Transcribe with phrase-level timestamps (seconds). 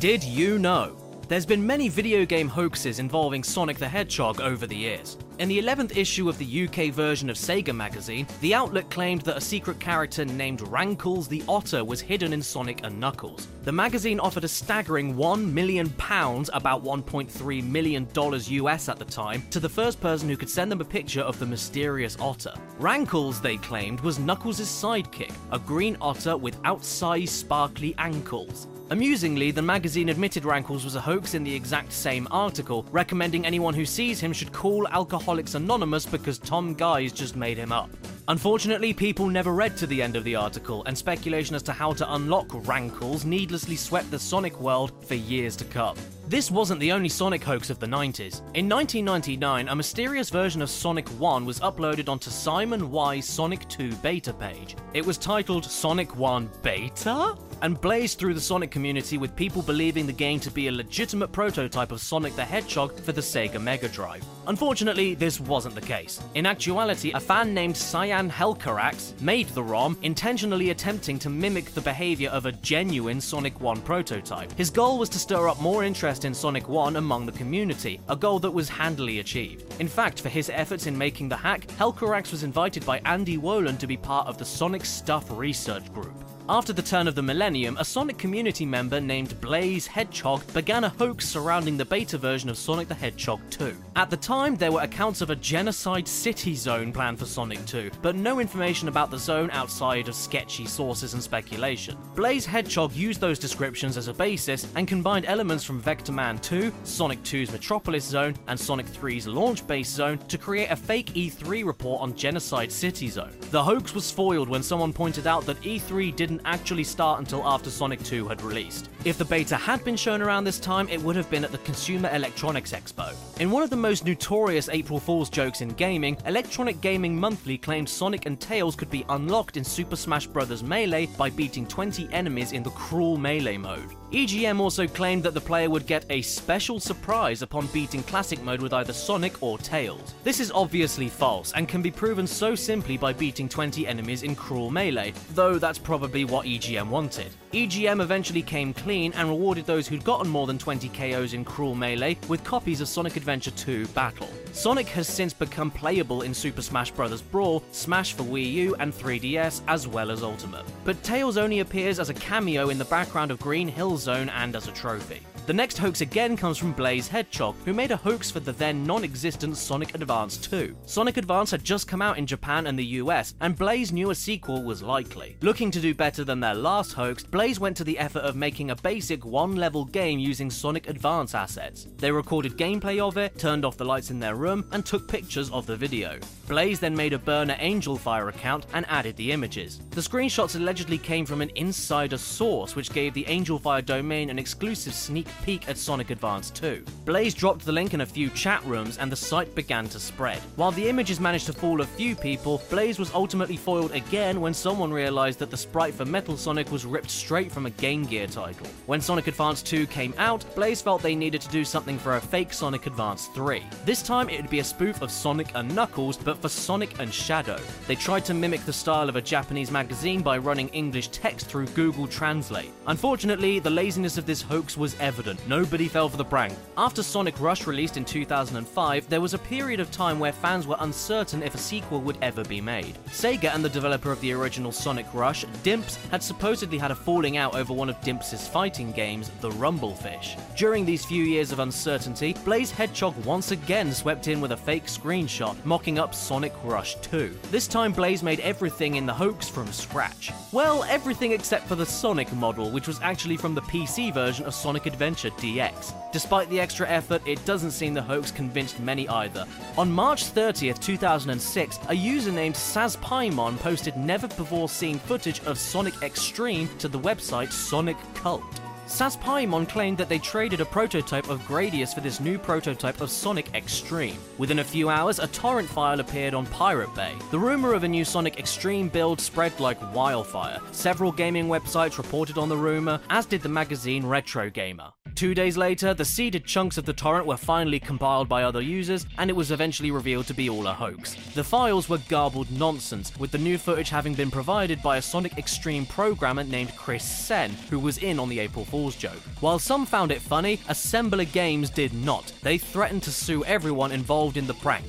[0.00, 0.96] Did you know?
[1.28, 5.18] There's been many video game hoaxes involving Sonic the Hedgehog over the years.
[5.38, 9.36] In the 11th issue of the UK version of Sega magazine, the outlet claimed that
[9.36, 13.46] a secret character named Rankles the Otter was hidden in Sonic and Knuckles.
[13.64, 19.60] The magazine offered a staggering £1 million, about $1.3 million US at the time, to
[19.60, 22.54] the first person who could send them a picture of the mysterious otter.
[22.78, 28.66] Rankles, they claimed, was Knuckles' sidekick, a green otter with outsized sparkly ankles.
[28.92, 33.72] Amusingly, the magazine admitted Rankles was a hoax in the exact same article, recommending anyone
[33.72, 37.88] who sees him should call Alcoholics Anonymous because Tom Guise just made him up.
[38.30, 41.92] Unfortunately, people never read to the end of the article, and speculation as to how
[41.92, 45.96] to unlock Rankles needlessly swept the Sonic world for years to come.
[46.28, 48.38] This wasn't the only Sonic hoax of the 90s.
[48.54, 53.96] In 1999, a mysterious version of Sonic 1 was uploaded onto Simon Wai's Sonic 2
[53.96, 54.76] beta page.
[54.94, 57.36] It was titled Sonic 1 Beta?
[57.62, 61.32] and blazed through the Sonic community with people believing the game to be a legitimate
[61.32, 64.24] prototype of Sonic the Hedgehog for the Sega Mega Drive.
[64.46, 66.20] Unfortunately, this wasn't the case.
[66.34, 71.80] In actuality, a fan named Cyan Helkaraxe made the ROM, intentionally attempting to mimic the
[71.80, 74.52] behavior of a genuine Sonic 1 prototype.
[74.58, 78.16] His goal was to stir up more interest in Sonic 1 among the community, a
[78.16, 79.72] goal that was handily achieved.
[79.80, 83.78] In fact, for his efforts in making the hack, Helkaraxe was invited by Andy Wolin
[83.78, 86.29] to be part of the Sonic Stuff Research Group.
[86.50, 90.88] After the turn of the millennium, a Sonic community member named Blaze Hedgehog began a
[90.88, 93.72] hoax surrounding the beta version of Sonic the Hedgehog 2.
[93.94, 97.92] At the time, there were accounts of a genocide city zone planned for Sonic 2,
[98.02, 101.96] but no information about the zone outside of sketchy sources and speculation.
[102.16, 107.22] Blaze Hedgehog used those descriptions as a basis and combined elements from Vectorman 2, Sonic
[107.22, 112.02] 2's Metropolis Zone, and Sonic 3's Launch Base Zone to create a fake E3 report
[112.02, 113.36] on Genocide City Zone.
[113.52, 117.46] The hoax was foiled when someone pointed out that E3 didn't didn't actually start until
[117.46, 118.88] after Sonic 2 had released.
[119.02, 121.58] If the beta had been shown around this time, it would have been at the
[121.58, 123.14] Consumer Electronics Expo.
[123.40, 127.88] In one of the most notorious April Fool's jokes in gaming, Electronic Gaming Monthly claimed
[127.88, 130.62] Sonic and Tails could be unlocked in Super Smash Bros.
[130.62, 133.88] Melee by beating 20 enemies in the Cruel Melee mode.
[134.12, 138.60] EGM also claimed that the player would get a special surprise upon beating Classic mode
[138.60, 140.12] with either Sonic or Tails.
[140.24, 144.36] This is obviously false and can be proven so simply by beating 20 enemies in
[144.36, 147.32] Cruel Melee, though that's probably what EGM wanted.
[147.52, 151.74] EGM eventually came clean and rewarded those who'd gotten more than 20 KOs in Cruel
[151.74, 154.28] Melee with copies of Sonic Adventure 2 Battle.
[154.52, 157.20] Sonic has since become playable in Super Smash Bros.
[157.20, 160.64] Brawl, Smash for Wii U and 3DS, as well as Ultimate.
[160.84, 164.54] But Tails only appears as a cameo in the background of Green Hill Zone and
[164.54, 165.20] as a trophy.
[165.50, 168.84] The next hoax again comes from Blaze Hedgehog, who made a hoax for the then
[168.84, 170.76] non existent Sonic Advance 2.
[170.86, 174.14] Sonic Advance had just come out in Japan and the US, and Blaze knew a
[174.14, 175.36] sequel was likely.
[175.40, 178.70] Looking to do better than their last hoax, Blaze went to the effort of making
[178.70, 181.88] a basic one level game using Sonic Advance assets.
[181.96, 185.50] They recorded gameplay of it, turned off the lights in their room, and took pictures
[185.50, 186.20] of the video.
[186.46, 189.80] Blaze then made a burner Angelfire account and added the images.
[189.90, 194.94] The screenshots allegedly came from an insider source, which gave the Angelfire domain an exclusive
[194.94, 196.84] sneak peek at Sonic Advance 2.
[197.04, 200.38] Blaze dropped the link in a few chat rooms and the site began to spread.
[200.56, 204.54] While the images managed to fool a few people, Blaze was ultimately foiled again when
[204.54, 208.26] someone realized that the sprite for Metal Sonic was ripped straight from a Game Gear
[208.26, 208.66] title.
[208.86, 212.20] When Sonic Advance 2 came out, Blaze felt they needed to do something for a
[212.20, 213.62] fake Sonic Advance 3.
[213.84, 217.12] This time it would be a spoof of Sonic and Knuckles, but for Sonic and
[217.12, 217.60] Shadow.
[217.86, 221.66] They tried to mimic the style of a Japanese magazine by running English text through
[221.68, 222.72] Google Translate.
[222.86, 225.29] Unfortunately, the laziness of this hoax was evident.
[225.46, 226.54] Nobody fell for the prank.
[226.76, 230.76] After Sonic Rush released in 2005, there was a period of time where fans were
[230.80, 232.98] uncertain if a sequel would ever be made.
[233.08, 237.36] Sega and the developer of the original Sonic Rush, Dimps, had supposedly had a falling
[237.36, 240.38] out over one of Dimps' fighting games, the Rumblefish.
[240.56, 244.86] During these few years of uncertainty, Blaze Hedgehog once again swept in with a fake
[244.86, 247.36] screenshot mocking up Sonic Rush 2.
[247.50, 250.32] This time Blaze made everything in the hoax from scratch.
[250.52, 254.54] Well, everything except for the Sonic model, which was actually from the PC version of
[254.54, 255.92] Sonic Adventure Adventure DX.
[256.12, 259.44] Despite the extra effort, it doesn't seem the hoax convinced many either.
[259.76, 266.00] On March 30th, 2006, a user named SazPaimon posted never before seen footage of Sonic
[266.00, 268.60] X-treme to the website Sonic Cult.
[268.90, 273.48] SazPaimon claimed that they traded a prototype of Gradius for this new prototype of Sonic
[273.54, 274.16] X-treme.
[274.36, 277.14] Within a few hours, a torrent file appeared on Pirate Bay.
[277.30, 280.58] The rumor of a new Sonic X-treme build spread like wildfire.
[280.72, 284.90] Several gaming websites reported on the rumor, as did the magazine Retro Gamer.
[285.14, 289.06] Two days later, the seeded chunks of the torrent were finally compiled by other users,
[289.18, 291.14] and it was eventually revealed to be all a hoax.
[291.34, 295.36] The files were garbled nonsense, with the new footage having been provided by a Sonic
[295.36, 299.20] X-treme programmer named Chris Senn, who was in on the April Joke.
[299.40, 302.32] While some found it funny, Assembler Games did not.
[302.42, 304.86] They threatened to sue everyone involved in the prank.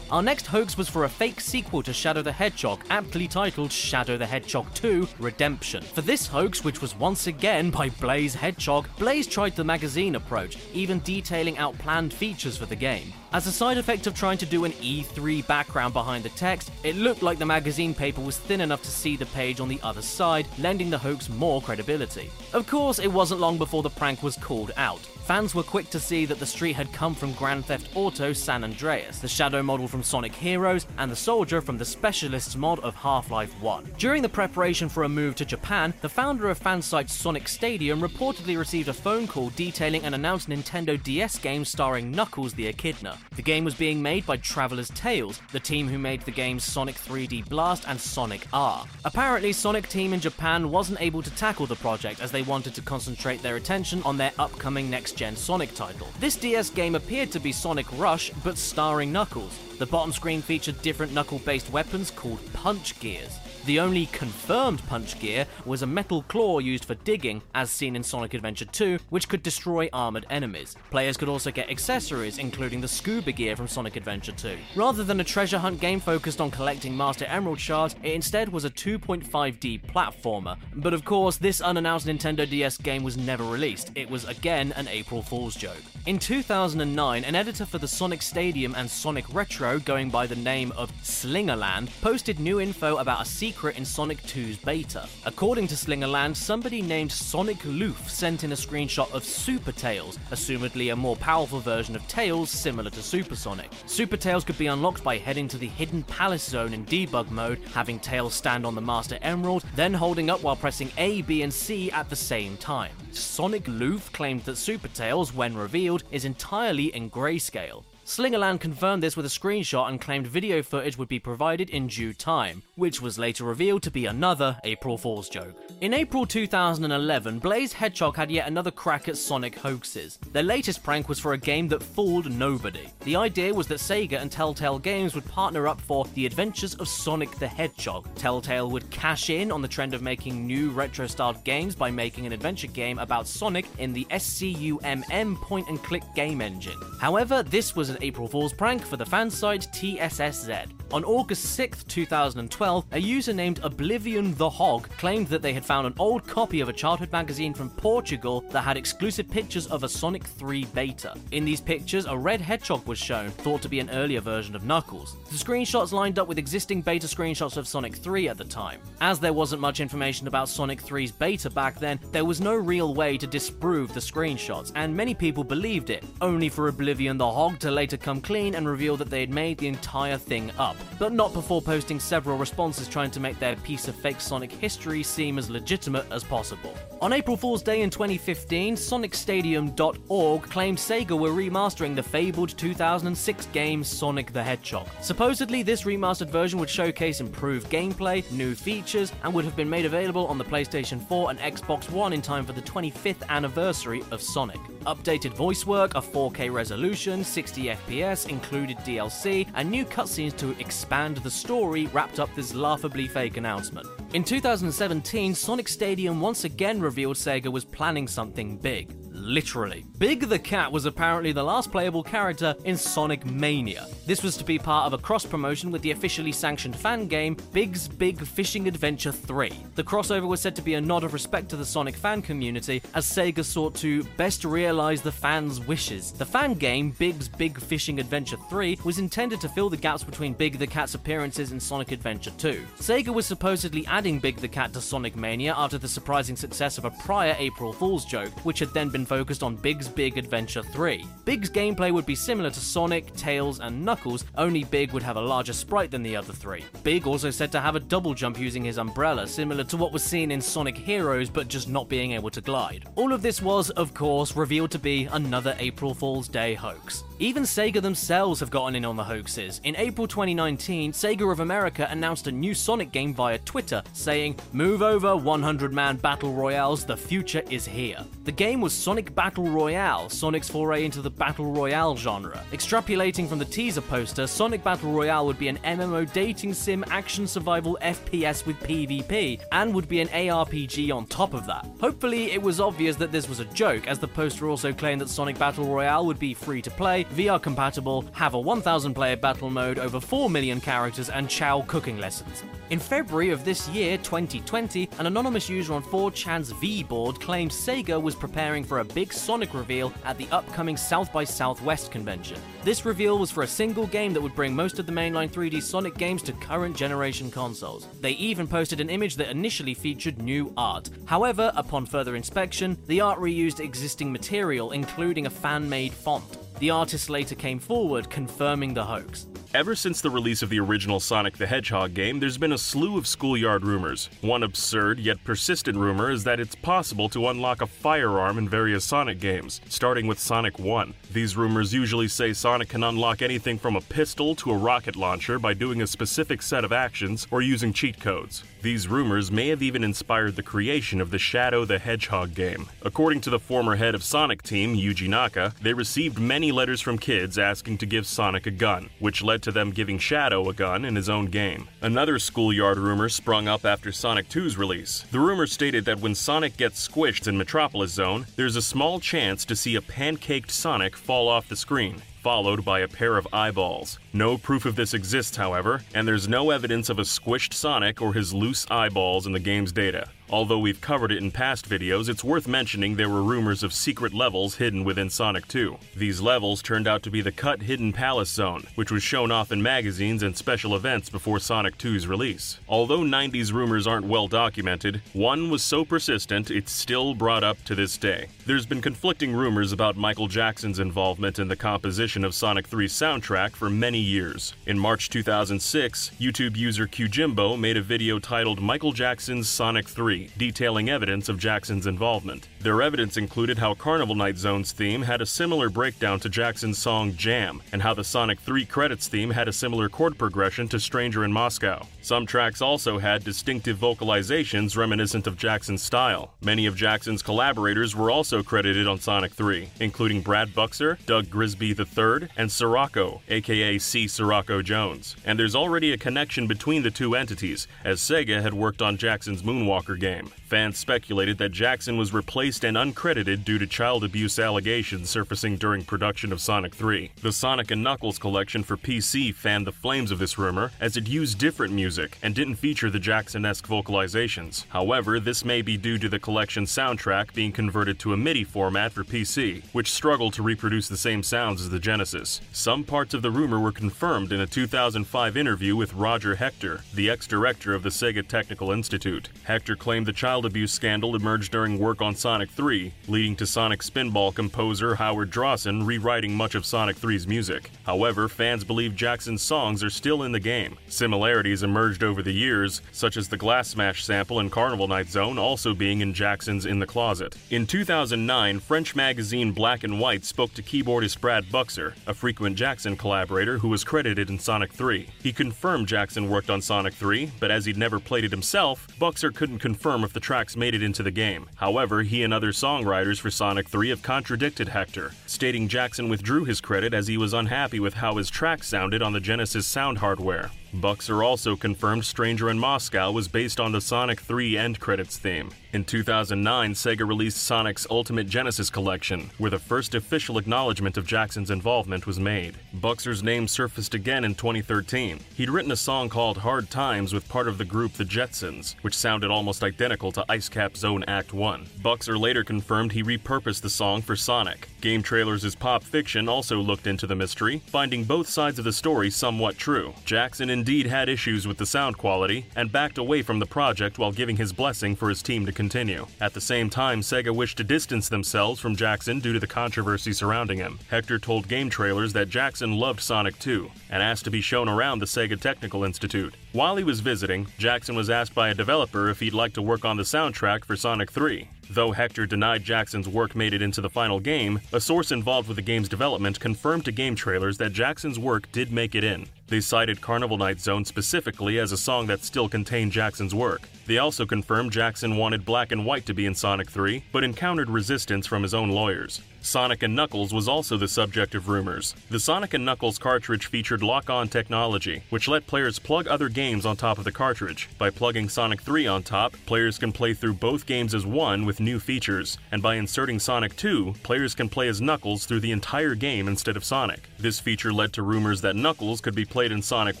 [0.14, 4.16] Our next hoax was for a fake sequel to Shadow the Hedgehog, aptly titled Shadow
[4.16, 5.82] the Hedgehog 2 Redemption.
[5.82, 10.56] For this hoax, which was once again by Blaze Hedgehog, Blaze tried the magazine approach,
[10.72, 13.12] even detailing out planned features for the game.
[13.32, 16.94] As a side effect of trying to do an E3 background behind the text, it
[16.94, 20.02] looked like the magazine paper was thin enough to see the page on the other
[20.02, 22.30] side, lending the hoax more credibility.
[22.52, 25.00] Of course, it wasn't long before the prank was called out.
[25.24, 28.62] Fans were quick to see that the street had come from Grand Theft Auto San
[28.62, 32.94] Andreas, the Shadow model from Sonic Heroes, and the Soldier from the Specialists mod of
[32.94, 33.94] Half Life 1.
[33.96, 38.58] During the preparation for a move to Japan, the founder of fansite Sonic Stadium reportedly
[38.58, 43.16] received a phone call detailing an announced Nintendo DS game starring Knuckles the Echidna.
[43.34, 46.96] The game was being made by Traveller's Tales, the team who made the games Sonic
[46.96, 48.84] 3D Blast and Sonic R.
[49.06, 52.82] Apparently, Sonic Team in Japan wasn't able to tackle the project as they wanted to
[52.82, 56.06] concentrate their attention on their upcoming next gen Sonic title.
[56.20, 59.58] This DS game appeared to be Sonic Rush, but starring Knuckles.
[59.78, 63.38] The bottom screen featured different knuckle based weapons called punch gears.
[63.66, 68.02] The only confirmed punch gear was a metal claw used for digging, as seen in
[68.02, 70.76] Sonic Adventure 2, which could destroy armored enemies.
[70.90, 74.58] Players could also get accessories, including the scuba gear from Sonic Adventure 2.
[74.76, 78.66] Rather than a treasure hunt game focused on collecting Master Emerald shards, it instead was
[78.66, 80.58] a 2.5D platformer.
[80.76, 83.90] But of course, this unannounced Nintendo DS game was never released.
[83.94, 85.82] It was again an April Fool's joke.
[86.04, 90.72] In 2009, an editor for the Sonic Stadium and Sonic Retro, going by the name
[90.72, 95.08] of Slingerland, posted new info about a secret in Sonic 2's beta.
[95.24, 100.92] According to Slingerland, somebody named Sonic Loof sent in a screenshot of Super Tails, assumedly
[100.92, 103.70] a more powerful version of Tails similar to Super Sonic.
[103.86, 107.58] Super Tails could be unlocked by heading to the Hidden Palace Zone in debug mode,
[107.72, 111.52] having Tails stand on the Master Emerald, then holding up while pressing A, B, and
[111.52, 112.92] C at the same time.
[113.12, 117.82] Sonic Loof claimed that Super Tails, when revealed, is entirely in grayscale.
[118.04, 122.12] Slingerland confirmed this with a screenshot and claimed video footage would be provided in due
[122.12, 125.54] time, which was later revealed to be another April Fool's joke.
[125.80, 130.18] In April 2011, Blaze Hedgehog had yet another crack at Sonic hoaxes.
[130.32, 132.86] Their latest prank was for a game that fooled nobody.
[133.04, 136.88] The idea was that Sega and Telltale Games would partner up for The Adventures of
[136.88, 138.14] Sonic the Hedgehog.
[138.16, 142.26] Telltale would cash in on the trend of making new retro styled games by making
[142.26, 146.78] an adventure game about Sonic in the SCUMM point and click game engine.
[147.00, 150.70] However, this was an April Fool's prank for the fan site TSSZ.
[150.92, 155.86] On August 6, 2012, a user named Oblivion the Hog claimed that they had found
[155.86, 159.88] an old copy of a childhood magazine from Portugal that had exclusive pictures of a
[159.88, 161.14] Sonic 3 beta.
[161.32, 164.64] In these pictures, a red hedgehog was shown, thought to be an earlier version of
[164.64, 165.16] Knuckles.
[165.30, 168.80] The screenshots lined up with existing beta screenshots of Sonic 3 at the time.
[169.00, 172.94] As there wasn't much information about Sonic 3's beta back then, there was no real
[172.94, 177.58] way to disprove the screenshots, and many people believed it, only for Oblivion the Hog
[177.58, 181.12] to later come clean and reveal that they had made the entire thing up, but
[181.12, 185.38] not before posting several responses trying to make their piece of fake Sonic history seem
[185.38, 186.74] as legitimate as possible.
[187.00, 193.84] On April Fool's Day in 2015, SonicStadium.org claimed Sega were remastering the fabled 2006 game
[193.84, 194.88] Sonic the Hedgehog.
[195.00, 199.84] Supposedly, this remastered version would showcase improved gameplay, new features, and would have been made
[199.84, 204.22] available on the PlayStation 4 and Xbox One in time for the 25th anniversary of
[204.22, 204.60] Sonic.
[204.86, 211.16] Updated voice work, a 4K resolution, 60 FPS, included DLC, and new cutscenes to expand
[211.18, 213.86] the story wrapped up this laughably fake announcement.
[214.12, 219.84] In 2017, Sonic Stadium once again revealed Sega was planning something big literally.
[219.98, 223.86] Big the Cat was apparently the last playable character in Sonic Mania.
[224.06, 227.36] This was to be part of a cross promotion with the officially sanctioned fan game
[227.52, 229.50] Big's Big Fishing Adventure 3.
[229.74, 232.82] The crossover was said to be a nod of respect to the Sonic fan community
[232.94, 236.12] as Sega sought to best realize the fans' wishes.
[236.12, 240.34] The fan game Big's Big Fishing Adventure 3 was intended to fill the gaps between
[240.34, 242.62] Big the Cat's appearances in Sonic Adventure 2.
[242.78, 246.84] Sega was supposedly adding Big the Cat to Sonic Mania after the surprising success of
[246.84, 251.06] a prior April Fool's joke, which had then been focused on Big's Big Adventure 3.
[251.24, 255.20] Big's gameplay would be similar to Sonic, Tails, and Knuckles, only Big would have a
[255.20, 256.64] larger sprite than the other three.
[256.82, 260.02] Big also said to have a double jump using his umbrella, similar to what was
[260.02, 262.88] seen in Sonic Heroes, but just not being able to glide.
[262.96, 267.04] All of this was, of course, revealed to be another April Fool's Day hoax.
[267.20, 269.60] Even Sega themselves have gotten in on the hoaxes.
[269.62, 274.82] In April 2019, Sega of America announced a new Sonic game via Twitter, saying, Move
[274.82, 278.04] over 100 man battle royales, the future is here.
[278.24, 282.40] The game was Sonic Battle Royale, Sonic's foray into the battle royale genre.
[282.52, 287.26] Extrapolating from the teaser poster, Sonic Battle Royale would be an MMO dating sim action
[287.26, 291.66] survival FPS with PvP, and would be an ARPG on top of that.
[291.80, 295.08] Hopefully, it was obvious that this was a joke, as the poster also claimed that
[295.08, 299.50] Sonic Battle Royale would be free to play, VR compatible, have a 1000 player battle
[299.50, 302.44] mode, over 4 million characters, and Chao cooking lessons.
[302.70, 308.00] In February of this year, 2020, an anonymous user on 4chan's V board claimed Sega
[308.00, 312.38] was preparing for a big Sonic reveal at the upcoming South by Southwest convention.
[312.62, 315.62] This reveal was for a single game that would bring most of the mainline 3D
[315.62, 317.88] Sonic games to current generation consoles.
[318.00, 320.88] They even posted an image that initially featured new art.
[321.06, 326.43] However, upon further inspection, the art reused existing material, including a fan made font.
[326.60, 329.26] The artist later came forward confirming the hoax.
[329.54, 332.98] Ever since the release of the original Sonic the Hedgehog game, there's been a slew
[332.98, 334.10] of schoolyard rumors.
[334.20, 338.84] One absurd yet persistent rumor is that it's possible to unlock a firearm in various
[338.84, 340.92] Sonic games, starting with Sonic 1.
[341.12, 345.38] These rumors usually say Sonic can unlock anything from a pistol to a rocket launcher
[345.38, 348.42] by doing a specific set of actions or using cheat codes.
[348.60, 352.66] These rumors may have even inspired the creation of the Shadow the Hedgehog game.
[352.82, 356.98] According to the former head of Sonic Team, Yuji Naka, they received many letters from
[356.98, 360.84] kids asking to give Sonic a gun, which led to them giving Shadow a gun
[360.84, 361.68] in his own game.
[361.82, 365.04] Another schoolyard rumor sprung up after Sonic 2's release.
[365.10, 369.44] The rumor stated that when Sonic gets squished in Metropolis Zone, there's a small chance
[369.44, 373.98] to see a pancaked Sonic fall off the screen followed by a pair of eyeballs.
[374.14, 378.14] No proof of this exists, however, and there's no evidence of a squished Sonic or
[378.14, 380.08] his loose eyeballs in the game's data.
[380.30, 384.14] Although we've covered it in past videos, it's worth mentioning there were rumors of secret
[384.14, 385.76] levels hidden within Sonic 2.
[385.94, 389.52] These levels turned out to be the Cut Hidden Palace Zone, which was shown off
[389.52, 392.58] in magazines and special events before Sonic 2's release.
[392.68, 397.74] Although 90s rumors aren't well documented, one was so persistent it's still brought up to
[397.74, 398.28] this day.
[398.46, 403.50] There's been conflicting rumors about Michael Jackson's involvement in the composition of Sonic 3's soundtrack
[403.50, 404.54] for many years.
[404.66, 410.88] In March 2006, YouTube user QJimbo made a video titled Michael Jackson's Sonic 3 detailing
[410.90, 412.48] evidence of Jackson's involvement.
[412.60, 417.14] Their evidence included how Carnival Night Zone's theme had a similar breakdown to Jackson's song
[417.14, 421.24] Jam, and how the Sonic 3 credits theme had a similar chord progression to Stranger
[421.24, 421.86] in Moscow.
[422.02, 426.34] Some tracks also had distinctive vocalizations reminiscent of Jackson's style.
[426.42, 431.70] Many of Jackson's collaborators were also credited on Sonic 3, including Brad Buxer, Doug Grigsby
[431.70, 434.04] III, and Cirocco, aka C.
[434.06, 435.16] Cirocco Jones.
[435.24, 439.42] And there's already a connection between the two entities, as Sega had worked on Jackson's
[439.42, 440.30] Moonwalker game.
[440.54, 445.82] Fans speculated that Jackson was replaced and uncredited due to child abuse allegations surfacing during
[445.82, 447.10] production of Sonic 3.
[447.22, 451.08] The Sonic and Knuckles collection for PC fanned the flames of this rumor, as it
[451.08, 454.66] used different music and didn't feature the Jackson esque vocalizations.
[454.68, 458.92] However, this may be due to the collection's soundtrack being converted to a MIDI format
[458.92, 462.42] for PC, which struggled to reproduce the same sounds as the Genesis.
[462.52, 467.08] Some parts of the rumor were confirmed in a 2005 interview with Roger Hector, the
[467.08, 469.30] ex director of the Sega Technical Institute.
[469.44, 473.82] Hector claimed the child abuse scandal emerged during work on Sonic 3, leading to Sonic
[473.82, 477.70] Spinball composer Howard Drossin rewriting much of Sonic 3's music.
[477.84, 480.76] However, fans believe Jackson's songs are still in the game.
[480.88, 485.38] Similarities emerged over the years, such as the Glass Smash sample in Carnival Night Zone
[485.38, 487.36] also being in Jackson's In the Closet.
[487.50, 492.96] In 2009, French magazine Black and White spoke to keyboardist Brad Buxer, a frequent Jackson
[492.96, 495.08] collaborator who was credited in Sonic 3.
[495.22, 499.30] He confirmed Jackson worked on Sonic 3, but as he'd never played it himself, Buxer
[499.30, 501.46] couldn't confirm if the tracks made it into the game.
[501.56, 506.62] However, he and other songwriters for Sonic 3 have contradicted Hector, stating Jackson withdrew his
[506.62, 510.50] credit as he was unhappy with how his tracks sounded on the Genesis sound hardware.
[510.80, 515.50] Buxer also confirmed Stranger in Moscow was based on the Sonic 3 end credits theme.
[515.72, 521.50] In 2009, Sega released Sonic's Ultimate Genesis Collection, where the first official acknowledgement of Jackson's
[521.50, 522.56] involvement was made.
[522.74, 525.20] Buxer's name surfaced again in 2013.
[525.34, 528.96] He'd written a song called Hard Times with part of the group The Jetzons, which
[528.96, 531.66] sounded almost identical to Ice Cap Zone Act 1.
[531.82, 534.68] Buxer later confirmed he repurposed the song for Sonic.
[534.80, 539.10] Game Trailers' Pop Fiction also looked into the mystery, finding both sides of the story
[539.10, 539.92] somewhat true.
[540.04, 544.10] Jackson indeed had issues with the sound quality and backed away from the project while
[544.10, 546.06] giving his blessing for his team to continue.
[546.22, 550.14] At the same time, Sega wished to distance themselves from Jackson due to the controversy
[550.14, 550.78] surrounding him.
[550.88, 555.00] Hector told Game Trailers that Jackson loved Sonic 2 and asked to be shown around
[555.00, 556.34] the Sega Technical Institute.
[556.52, 559.84] While he was visiting, Jackson was asked by a developer if he'd like to work
[559.84, 561.46] on the soundtrack for Sonic 3.
[561.74, 565.56] Though Hector denied Jackson's work made it into the final game, a source involved with
[565.56, 569.26] the game's development confirmed to game trailers that Jackson's work did make it in.
[569.48, 573.62] They cited Carnival Night Zone specifically as a song that still contained Jackson's work.
[573.86, 577.68] They also confirmed Jackson wanted Black and White to be in Sonic 3, but encountered
[577.68, 579.20] resistance from his own lawyers.
[579.44, 581.94] Sonic and Knuckles was also the subject of rumors.
[582.08, 586.64] The Sonic and Knuckles cartridge featured lock on technology, which let players plug other games
[586.64, 587.68] on top of the cartridge.
[587.76, 591.60] By plugging Sonic 3 on top, players can play through both games as one with
[591.60, 595.94] new features, and by inserting Sonic 2, players can play as Knuckles through the entire
[595.94, 597.10] game instead of Sonic.
[597.18, 600.00] This feature led to rumors that Knuckles could be played in Sonic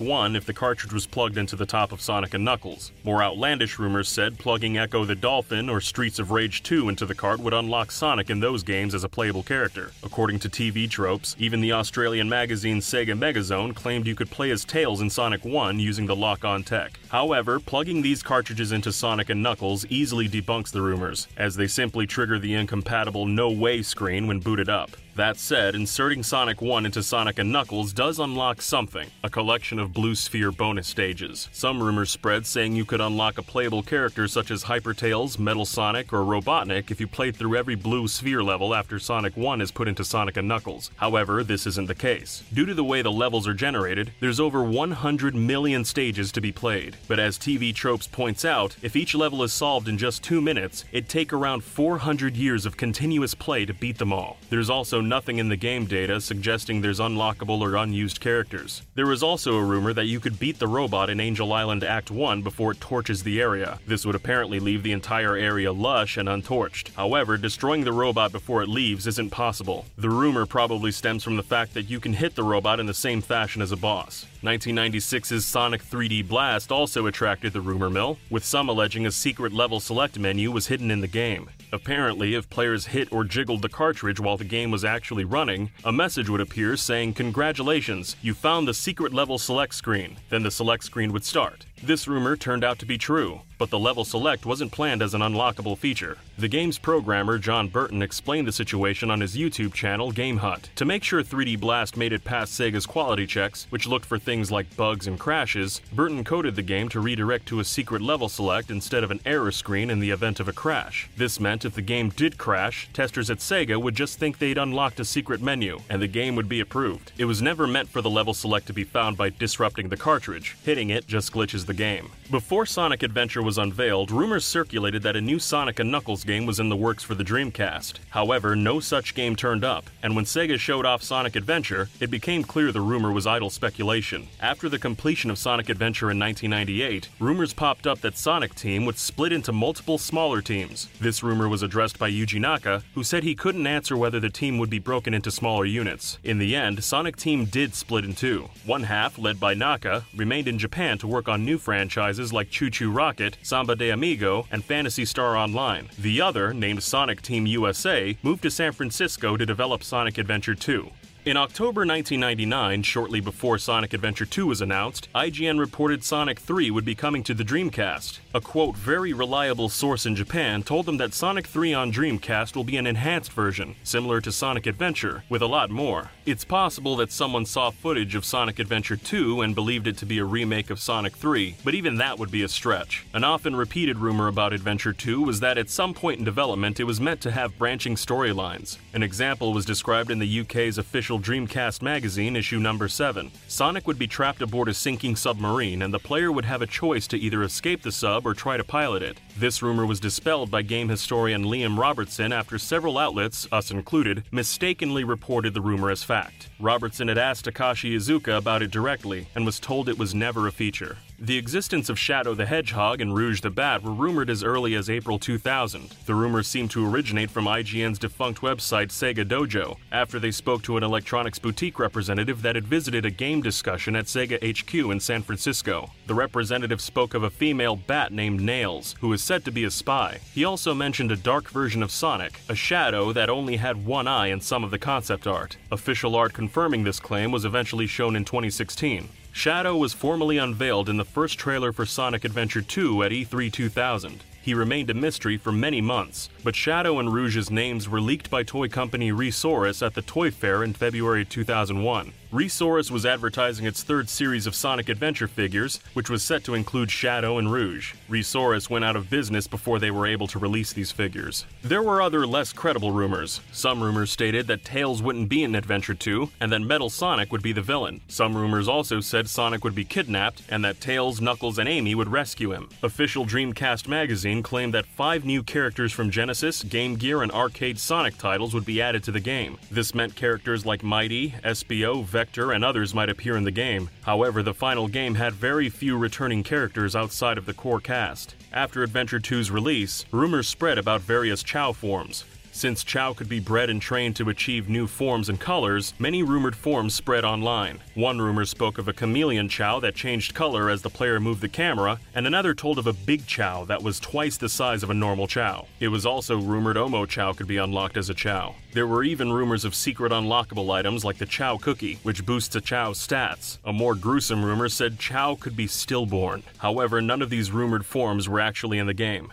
[0.00, 2.92] 1 if the cartridge was plugged into the top of Sonic and Knuckles.
[3.04, 7.14] More outlandish rumors said plugging Ecco the Dolphin or Streets of Rage 2 into the
[7.14, 9.92] cart would unlock Sonic in those games as a playable character.
[10.02, 14.64] According to TV tropes, even the Australian magazine Sega Megazone claimed you could play as
[14.64, 16.98] Tails in Sonic 1 using the lock-on tech.
[17.08, 22.06] However, plugging these cartridges into Sonic and Knuckles easily debunks the rumors, as they simply
[22.06, 24.90] trigger the incompatible no way screen when booted up.
[25.16, 30.16] That said, inserting Sonic 1 into Sonic Knuckles does unlock something a collection of Blue
[30.16, 31.48] Sphere bonus stages.
[31.52, 36.12] Some rumors spread saying you could unlock a playable character such as Hypertails, Metal Sonic,
[36.12, 39.86] or Robotnik if you played through every Blue Sphere level after Sonic 1 is put
[39.86, 40.90] into Sonic Knuckles.
[40.96, 42.42] However, this isn't the case.
[42.52, 46.50] Due to the way the levels are generated, there's over 100 million stages to be
[46.50, 46.96] played.
[47.06, 50.84] But as TV Tropes points out, if each level is solved in just 2 minutes,
[50.90, 54.38] it'd take around 400 years of continuous play to beat them all.
[54.50, 58.82] There's also nothing in the game data suggesting there's unlockable or unused characters.
[58.94, 62.10] There is also a rumor that you could beat the robot in Angel Island Act
[62.10, 63.78] 1 before it torches the area.
[63.86, 66.90] This would apparently leave the entire area lush and untorched.
[66.96, 69.84] However, destroying the robot before it leaves isn't possible.
[69.96, 72.94] The rumor probably stems from the fact that you can hit the robot in the
[72.94, 74.26] same fashion as a boss.
[74.42, 79.80] 1996's Sonic 3D Blast also attracted the rumor mill, with some alleging a secret level
[79.80, 81.48] select menu was hidden in the game.
[81.74, 85.90] Apparently, if players hit or jiggled the cartridge while the game was actually running, a
[85.90, 90.16] message would appear saying, Congratulations, you found the secret level select screen.
[90.28, 91.66] Then the select screen would start.
[91.82, 95.22] This rumor turned out to be true, but the level select wasn't planned as an
[95.22, 96.18] unlockable feature.
[96.36, 100.68] The game's programmer, John Burton, explained the situation on his YouTube channel, Game Hut.
[100.76, 104.52] To make sure 3D Blast made it past Sega's quality checks, which looked for things
[104.52, 108.70] like bugs and crashes, Burton coded the game to redirect to a secret level select
[108.70, 111.08] instead of an error screen in the event of a crash.
[111.16, 115.00] This meant if the game did crash, testers at Sega would just think they'd unlocked
[115.00, 117.12] a secret menu, and the game would be approved.
[117.16, 120.54] It was never meant for the level select to be found by disrupting the cartridge.
[120.64, 122.10] Hitting it just glitches the game.
[122.30, 126.60] Before Sonic Adventure was unveiled, rumors circulated that a new Sonic and Knuckles game was
[126.60, 127.98] in the works for the Dreamcast.
[128.10, 132.44] However, no such game turned up, and when Sega showed off Sonic Adventure, it became
[132.44, 134.28] clear the rumor was idle speculation.
[134.40, 138.98] After the completion of Sonic Adventure in 1998, rumors popped up that Sonic Team would
[138.98, 140.88] split into multiple smaller teams.
[141.00, 144.58] This rumor was addressed by Yuji Naka, who said he couldn't answer whether the team
[144.58, 146.18] would be broken into smaller units.
[146.22, 148.48] In the end, Sonic Team did split in two.
[148.64, 152.94] One half, led by Naka, remained in Japan to work on new franchises like ChuChu
[152.94, 155.88] Rocket, Samba de Amigo, and Phantasy Star Online.
[155.98, 160.90] The other, named Sonic Team USA, moved to San Francisco to develop Sonic Adventure 2.
[161.26, 166.84] In October 1999, shortly before Sonic Adventure 2 was announced, IGN reported Sonic 3 would
[166.84, 168.18] be coming to the Dreamcast.
[168.34, 172.64] A quote, very reliable source in Japan told them that Sonic 3 on Dreamcast will
[172.64, 176.10] be an enhanced version, similar to Sonic Adventure, with a lot more.
[176.26, 180.18] It's possible that someone saw footage of Sonic Adventure 2 and believed it to be
[180.18, 183.06] a remake of Sonic 3, but even that would be a stretch.
[183.14, 186.84] An often repeated rumor about Adventure 2 was that at some point in development it
[186.84, 188.76] was meant to have branching storylines.
[188.92, 193.30] An example was described in the UK's official official Dreamcast magazine, issue number 7.
[193.46, 197.06] Sonic would be trapped aboard a sinking submarine, and the player would have a choice
[197.08, 199.20] to either escape the sub or try to pilot it.
[199.36, 205.04] This rumor was dispelled by game historian Liam Robertson after several outlets, us included, mistakenly
[205.04, 206.48] reported the rumor as fact.
[206.58, 210.52] Robertson had asked Takashi Iizuka about it directly and was told it was never a
[210.52, 210.96] feature.
[211.24, 214.90] The existence of Shadow the Hedgehog and Rouge the Bat were rumored as early as
[214.90, 215.96] April 2000.
[216.04, 220.76] The rumors seemed to originate from IGN's defunct website Sega Dojo, after they spoke to
[220.76, 225.22] an electronics boutique representative that had visited a game discussion at Sega HQ in San
[225.22, 225.92] Francisco.
[226.08, 229.70] The representative spoke of a female bat named Nails, who is said to be a
[229.70, 230.18] spy.
[230.34, 234.26] He also mentioned a dark version of Sonic, a shadow that only had one eye
[234.26, 235.56] in some of the concept art.
[235.72, 239.08] Official art confirming this claim was eventually shown in 2016.
[239.36, 244.22] Shadow was formally unveiled in the first trailer for Sonic Adventure 2 at E3 2000.
[244.40, 248.44] He remained a mystery for many months, but Shadow and Rouge's names were leaked by
[248.44, 252.12] toy company Resaurus at the Toy Fair in February 2001.
[252.34, 256.90] Resaurus was advertising its third series of Sonic Adventure figures, which was set to include
[256.90, 257.94] Shadow and Rouge.
[258.08, 261.44] Resaurus went out of business before they were able to release these figures.
[261.62, 263.40] There were other less credible rumors.
[263.52, 267.40] Some rumors stated that Tails wouldn't be in Adventure 2 and that Metal Sonic would
[267.40, 268.00] be the villain.
[268.08, 272.10] Some rumors also said Sonic would be kidnapped and that Tails, Knuckles, and Amy would
[272.10, 272.68] rescue him.
[272.82, 278.18] Official Dreamcast magazine claimed that five new characters from Genesis, Game Gear, and arcade Sonic
[278.18, 279.56] titles would be added to the game.
[279.70, 283.90] This meant characters like Mighty, Espio, Vector, Vector, and others might appear in the game.
[284.00, 288.34] However, the final game had very few returning characters outside of the core cast.
[288.50, 292.24] After Adventure 2's release, rumors spread about various Chao forms.
[292.54, 296.54] Since Chao could be bred and trained to achieve new forms and colors, many rumored
[296.54, 297.80] forms spread online.
[297.94, 301.48] One rumor spoke of a chameleon Chao that changed color as the player moved the
[301.48, 304.94] camera, and another told of a big Chao that was twice the size of a
[304.94, 305.66] normal Chao.
[305.80, 308.54] It was also rumored Omochao could be unlocked as a Chao.
[308.72, 312.60] There were even rumors of secret unlockable items like the Chao cookie, which boosts a
[312.60, 313.58] Chao's stats.
[313.64, 316.44] A more gruesome rumor said Chao could be stillborn.
[316.58, 319.32] However, none of these rumored forms were actually in the game.